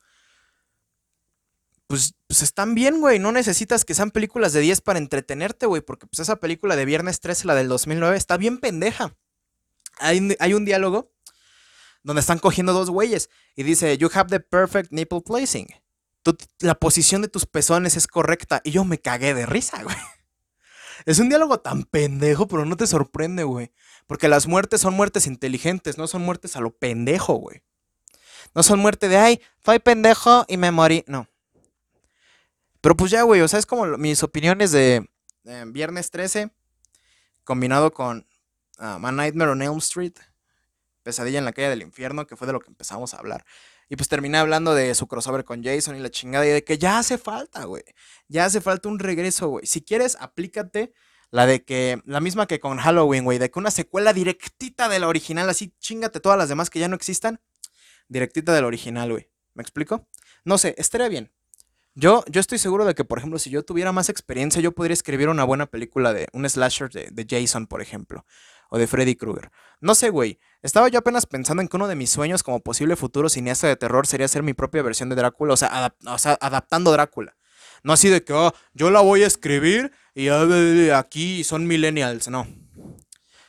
pues, 1.87 2.15
pues 2.27 2.43
están 2.43 2.75
bien, 2.75 3.01
güey. 3.01 3.19
No 3.19 3.33
necesitas 3.33 3.85
que 3.85 3.95
sean 3.95 4.13
películas 4.13 4.53
de 4.53 4.61
10 4.61 4.81
para 4.81 4.99
entretenerte, 4.99 5.67
güey. 5.67 5.83
Porque 5.83 6.07
pues 6.07 6.21
esa 6.21 6.37
película 6.37 6.77
de 6.77 6.85
Viernes 6.85 7.21
13, 7.21 7.47
la 7.49 7.55
del 7.55 7.69
2009, 7.69 8.17
está 8.17 8.37
bien 8.37 8.59
pendeja. 8.59 9.17
Hay, 9.99 10.37
hay 10.39 10.55
un 10.55 10.65
diálogo 10.65 11.13
donde 12.03 12.21
están 12.21 12.39
cogiendo 12.39 12.73
dos 12.73 12.91
güeyes 12.91 13.31
y 13.57 13.63
dice, 13.63 13.97
you 13.99 14.09
have 14.15 14.31
the 14.31 14.41
perfect 14.41 14.91
nipple 14.93 15.21
placing. 15.21 15.69
la 16.61 16.75
posición 16.75 17.23
de 17.23 17.29
tus 17.29 17.47
pezones 17.47 17.97
es 17.97 18.07
correcta. 18.07 18.61
Y 18.65 18.71
yo 18.71 18.85
me 18.85 18.99
cagué 18.99 19.35
de 19.35 19.47
risa, 19.47 19.83
güey. 19.83 19.97
Es 21.07 21.19
un 21.19 21.31
diálogo 21.31 21.59
tan 21.61 21.85
pendejo, 21.85 22.47
pero 22.47 22.67
no 22.67 22.77
te 22.77 22.87
sorprende, 22.87 23.43
güey. 23.43 23.73
Porque 24.07 24.29
las 24.29 24.47
muertes 24.47 24.83
son 24.83 24.93
muertes 24.93 25.27
inteligentes, 25.27 25.97
no 25.97 26.07
son 26.07 26.21
muertes 26.21 26.57
a 26.57 26.61
lo 26.61 26.73
pendejo, 26.73 27.37
güey. 27.37 27.63
No 28.55 28.63
son 28.63 28.81
muertes 28.81 29.09
de, 29.09 29.17
ay, 29.17 29.41
fue 29.61 29.81
pendejo 29.81 30.45
y 30.47 30.59
me 30.59 30.71
morí. 30.71 31.03
No. 31.07 31.27
Pero 32.83 32.97
pues 32.97 33.11
ya, 33.11 33.23
güey, 33.23 33.41
o 33.41 33.49
sea, 33.49 33.59
es 33.59 33.65
como 33.65 33.87
mis 33.97 34.23
opiniones 34.23 34.73
de 34.73 35.09
Viernes 35.69 36.11
13 36.11 36.51
combinado 37.45 37.93
con 37.93 38.27
uh, 38.79 38.99
Nightmare 39.11 39.51
on 39.51 39.63
Elm 39.63 39.79
Street, 39.79 40.15
Pesadilla 41.03 41.39
en 41.39 41.45
la 41.45 41.53
calle 41.53 41.69
del 41.69 41.83
infierno, 41.83 42.27
que 42.27 42.37
fue 42.37 42.47
de 42.47 42.53
lo 42.53 42.61
que 42.61 42.69
empezamos 42.69 43.15
a 43.15 43.19
hablar. 43.19 43.45
Y 43.89 43.97
pues 43.97 44.09
terminé 44.09 44.39
hablando 44.39 44.75
de 44.75 44.95
su 44.95 45.07
crossover 45.07 45.45
con 45.45 45.63
Jason 45.65 45.97
y 45.97 46.01
la 46.01 46.11
chingada 46.11 46.47
y 46.47 46.51
de 46.51 46.65
que 46.65 46.79
ya 46.79 46.99
hace 46.99 47.19
falta, 47.19 47.65
güey. 47.65 47.83
Ya 48.29 48.45
hace 48.45 48.61
falta 48.61 48.89
un 48.89 48.99
regreso, 48.99 49.49
güey. 49.49 49.67
Si 49.67 49.83
quieres, 49.83 50.17
aplícate 50.21 50.93
la 51.31 51.47
de 51.47 51.65
que, 51.65 52.03
la 52.05 52.21
misma 52.21 52.47
que 52.47 52.61
con 52.61 52.79
Halloween, 52.79 53.25
güey, 53.25 53.39
de 53.39 53.51
que 53.51 53.59
una 53.59 53.71
secuela 53.71 54.13
directita 54.13 54.89
de 54.89 54.99
la 54.99 55.09
original, 55.09 55.49
así 55.49 55.75
chingate 55.79 56.21
todas 56.21 56.39
las 56.39 56.49
demás 56.49 56.71
que 56.71 56.79
ya 56.79 56.89
no 56.89 56.97
existan, 56.97 57.41
directita 58.09 58.53
del 58.53 58.65
original, 58.65 59.11
güey. 59.11 59.31
¿Me 59.55 59.63
explico? 59.63 60.09
No 60.45 60.59
sé, 60.59 60.75
estaría 60.79 61.09
bien. 61.09 61.33
Yo, 61.95 62.25
yo 62.29 62.41
estoy 62.41 62.59
seguro 62.59 62.85
de 62.85 62.95
que, 62.95 63.05
por 63.05 63.19
ejemplo, 63.19 63.39
si 63.39 63.51
yo 63.51 63.65
tuviera 63.65 63.93
más 63.93 64.09
experiencia, 64.09 64.61
yo 64.63 64.73
podría 64.73 64.95
escribir 64.95 65.29
una 65.29 65.45
buena 65.45 65.67
película 65.67 66.13
de 66.13 66.29
un 66.33 66.49
slasher 66.49 66.91
de, 66.91 67.09
de 67.11 67.27
Jason, 67.29 67.67
por 67.67 67.83
ejemplo 67.83 68.25
o 68.71 68.79
de 68.79 68.87
Freddy 68.87 69.17
Krueger. 69.17 69.51
No 69.81 69.95
sé, 69.95 70.09
güey. 70.09 70.39
Estaba 70.63 70.89
yo 70.89 70.99
apenas 70.99 71.25
pensando 71.25 71.63
en 71.63 71.69
que 71.69 71.77
uno 71.77 71.89
de 71.89 71.97
mis 71.97 72.11
sueños 72.11 72.43
como 72.43 72.61
posible 72.61 72.95
futuro 72.97 73.29
cineasta 73.29 73.67
de 73.67 73.77
terror 73.77 74.07
sería 74.07 74.27
hacer 74.27 74.43
mi 74.43 74.53
propia 74.53 74.83
versión 74.83 75.09
de 75.09 75.17
Drácula, 75.17 75.55
o 75.55 75.57
sea, 75.57 75.91
adaptando 76.41 76.93
Drácula. 76.93 77.37
No 77.83 77.95
así 77.95 78.11
de 78.11 78.23
que, 78.23 78.35
oh, 78.35 78.53
yo 78.75 78.91
la 78.91 79.01
voy 79.01 79.23
a 79.23 79.27
escribir 79.27 79.91
y 80.15 80.29
aquí 80.91 81.45
son 81.45 81.67
millennials, 81.67 82.29
no. 82.29 82.47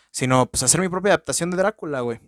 Sino, 0.10 0.46
pues 0.46 0.64
hacer 0.64 0.80
mi 0.80 0.88
propia 0.88 1.12
adaptación 1.12 1.52
de 1.52 1.58
Drácula, 1.58 2.00
güey. 2.00 2.22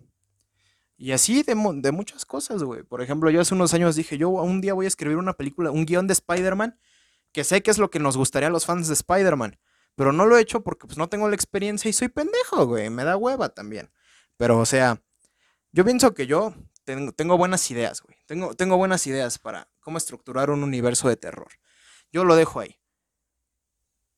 Y 0.97 1.11
así 1.11 1.43
de, 1.43 1.55
de 1.75 1.91
muchas 1.91 2.25
cosas, 2.25 2.63
güey. 2.63 2.83
Por 2.83 3.01
ejemplo, 3.01 3.29
yo 3.29 3.41
hace 3.41 3.53
unos 3.53 3.73
años 3.73 3.95
dije, 3.95 4.17
yo 4.17 4.29
un 4.29 4.61
día 4.61 4.73
voy 4.73 4.85
a 4.85 4.87
escribir 4.87 5.17
una 5.17 5.33
película, 5.33 5.71
un 5.71 5.85
guion 5.85 6.07
de 6.07 6.13
Spider-Man, 6.13 6.77
que 7.31 7.43
sé 7.43 7.63
que 7.63 7.71
es 7.71 7.77
lo 7.77 7.89
que 7.89 7.99
nos 7.99 8.17
gustaría 8.17 8.47
a 8.47 8.51
los 8.51 8.65
fans 8.65 8.87
de 8.89 8.93
Spider-Man. 8.93 9.57
Pero 9.95 10.11
no 10.11 10.25
lo 10.25 10.37
he 10.37 10.41
hecho 10.41 10.61
porque 10.61 10.87
pues 10.87 10.97
no 10.97 11.07
tengo 11.07 11.27
la 11.29 11.35
experiencia 11.35 11.89
y 11.89 11.93
soy 11.93 12.09
pendejo, 12.09 12.65
güey. 12.67 12.89
Me 12.89 13.03
da 13.03 13.15
hueva 13.15 13.49
también. 13.49 13.89
Pero, 14.37 14.59
o 14.59 14.65
sea, 14.65 15.01
yo 15.71 15.85
pienso 15.85 16.13
que 16.13 16.27
yo 16.27 16.53
tengo, 16.83 17.11
tengo 17.13 17.37
buenas 17.37 17.69
ideas, 17.71 18.01
güey. 18.01 18.17
Tengo, 18.25 18.55
tengo 18.55 18.77
buenas 18.77 19.05
ideas 19.07 19.39
para 19.39 19.69
cómo 19.79 19.97
estructurar 19.97 20.49
un 20.49 20.63
universo 20.63 21.07
de 21.09 21.17
terror. 21.17 21.51
Yo 22.11 22.23
lo 22.23 22.35
dejo 22.35 22.59
ahí. 22.59 22.79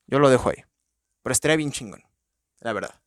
Yo 0.06 0.18
lo 0.18 0.30
dejo 0.30 0.50
ahí. 0.50 0.64
Pero 1.22 1.32
estaría 1.32 1.56
bien 1.56 1.72
chingón, 1.72 2.04
la 2.60 2.72
verdad. 2.72 3.00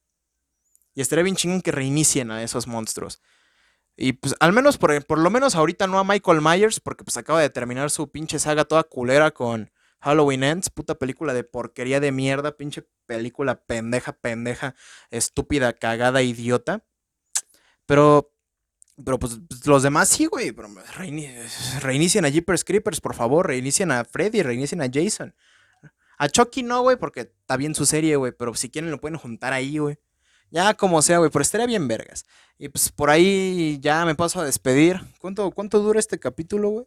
Y 0.94 1.02
estaría 1.02 1.24
bien 1.24 1.36
chingón 1.36 1.62
que 1.62 1.72
reinicien 1.72 2.32
a 2.32 2.44
esos 2.44 2.68
monstruos. 2.68 3.22
Y 3.96 4.14
pues 4.14 4.36
al 4.40 4.54
menos, 4.54 4.78
por, 4.78 5.06
por 5.06 5.20
lo 5.20 5.30
menos 5.30 5.56
ahorita 5.56 5.88
no 5.88 6.00
a 6.00 6.04
Michael 6.04 6.42
Myers, 6.42 6.80
porque 6.80 7.04
pues 7.04 7.18
acaba 7.18 7.42
de 7.42 7.50
terminar 7.50 7.90
su 7.90 8.10
pinche 8.10 8.40
saga 8.40 8.66
toda 8.66 8.84
culera 8.84 9.32
con 9.32 9.72
Halloween 10.00 10.44
Ends, 10.44 10.70
puta 10.70 10.96
película 10.96 11.34
de 11.34 11.44
porquería 11.44 12.00
de 12.00 12.12
mierda, 12.12 12.56
pinche 12.56 12.88
película 13.06 13.64
pendeja, 13.66 14.14
pendeja, 14.14 14.76
estúpida, 15.12 15.74
cagada, 15.74 16.22
idiota. 16.22 16.86
Pero, 17.90 18.32
pero 19.04 19.18
pues, 19.18 19.40
pues 19.50 19.66
los 19.66 19.82
demás 19.82 20.10
sí, 20.10 20.28
güey. 20.28 20.54
reinicien 21.82 22.24
a 22.24 22.30
Jeepers 22.30 22.64
Creepers, 22.64 23.02
por 23.02 23.16
favor. 23.16 23.48
Reinicien 23.48 23.90
a 23.90 24.06
Freddy, 24.06 24.44
reinicien 24.44 24.84
a 24.84 24.90
Jason. 24.94 25.34
A 26.20 26.30
Chucky 26.30 26.62
no, 26.62 26.84
güey, 26.84 26.98
porque 26.98 27.22
está 27.22 27.58
bien 27.58 27.74
su 27.74 27.88
serie, 27.88 28.16
güey. 28.16 28.32
Pero 28.32 28.54
si 28.54 28.70
quieren 28.70 28.92
lo 28.92 29.02
pueden 29.02 29.18
juntar 29.18 29.54
ahí, 29.54 29.80
güey. 29.80 29.98
Ya 30.52 30.76
como 30.76 31.02
sea, 31.02 31.18
güey, 31.18 31.32
pero 31.32 31.42
estaría 31.42 31.66
bien 31.66 31.88
vergas. 31.88 32.28
Y 32.60 32.70
pues 32.70 32.92
por 32.92 33.10
ahí 33.10 33.80
ya 33.82 34.06
me 34.06 34.14
paso 34.14 34.40
a 34.40 34.46
despedir. 34.46 35.02
¿Cuánto, 35.20 35.50
cuánto 35.50 35.80
dura 35.80 36.00
este 36.00 36.20
capítulo, 36.20 36.70
güey? 36.70 36.86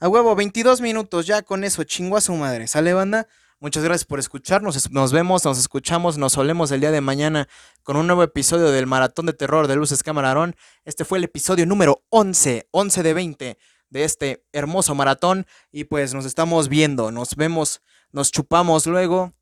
A 0.00 0.08
huevo, 0.08 0.34
22 0.34 0.80
minutos, 0.80 1.26
ya 1.26 1.42
con 1.42 1.62
eso, 1.62 1.84
chingo 1.84 2.16
a 2.16 2.22
su 2.22 2.32
madre. 2.32 2.68
¿Sale, 2.68 2.94
banda? 2.94 3.28
Muchas 3.60 3.82
gracias 3.82 4.04
por 4.04 4.20
escucharnos. 4.20 4.88
Nos 4.92 5.10
vemos, 5.10 5.44
nos 5.44 5.58
escuchamos, 5.58 6.16
nos 6.16 6.34
solemos 6.34 6.70
el 6.70 6.78
día 6.78 6.92
de 6.92 7.00
mañana 7.00 7.48
con 7.82 7.96
un 7.96 8.06
nuevo 8.06 8.22
episodio 8.22 8.70
del 8.70 8.86
Maratón 8.86 9.26
de 9.26 9.32
Terror 9.32 9.66
de 9.66 9.74
Luces 9.74 10.04
Camarón. 10.04 10.54
Este 10.84 11.04
fue 11.04 11.18
el 11.18 11.24
episodio 11.24 11.66
número 11.66 12.04
11, 12.10 12.68
11 12.70 13.02
de 13.02 13.14
20 13.14 13.58
de 13.90 14.04
este 14.04 14.44
hermoso 14.52 14.94
maratón. 14.94 15.44
Y 15.72 15.84
pues 15.84 16.14
nos 16.14 16.24
estamos 16.24 16.68
viendo, 16.68 17.10
nos 17.10 17.34
vemos, 17.34 17.82
nos 18.12 18.30
chupamos 18.30 18.86
luego. 18.86 19.32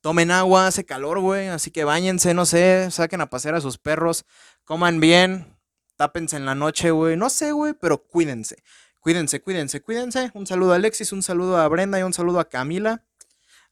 Tomen 0.00 0.30
agua, 0.30 0.68
hace 0.68 0.86
calor, 0.86 1.20
güey. 1.20 1.48
Así 1.48 1.70
que 1.70 1.84
bañense, 1.84 2.32
no 2.32 2.46
sé, 2.46 2.90
saquen 2.90 3.20
a 3.20 3.28
pasear 3.28 3.56
a 3.56 3.60
sus 3.60 3.76
perros, 3.76 4.24
coman 4.64 5.00
bien, 5.00 5.54
tápense 5.96 6.38
en 6.38 6.46
la 6.46 6.54
noche, 6.54 6.92
güey. 6.92 7.18
No 7.18 7.28
sé, 7.28 7.52
güey, 7.52 7.74
pero 7.74 7.98
cuídense. 7.98 8.56
Cuídense, 9.00 9.42
cuídense, 9.42 9.82
cuídense. 9.82 10.30
Un 10.32 10.46
saludo 10.46 10.72
a 10.72 10.76
Alexis, 10.76 11.12
un 11.12 11.22
saludo 11.22 11.58
a 11.58 11.68
Brenda 11.68 12.00
y 12.00 12.04
un 12.04 12.14
saludo 12.14 12.40
a 12.40 12.48
Camila. 12.48 13.04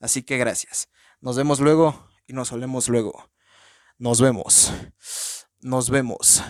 Así 0.04 0.22
que 0.22 0.36
gracias. 0.36 0.90
Nos 1.22 1.38
vemos 1.38 1.60
luego 1.60 2.10
y 2.26 2.34
nos 2.34 2.48
solemos 2.48 2.90
luego. 2.90 3.30
Nos 3.96 4.20
vemos. 4.20 4.70
Nos 5.60 5.88
vemos. 5.88 6.42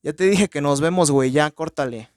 Ya 0.00 0.12
te 0.12 0.22
dije 0.30 0.46
que 0.46 0.60
nos 0.60 0.80
vemos, 0.80 1.10
güey. 1.10 1.32
Ya, 1.32 1.50
córtale. 1.50 2.08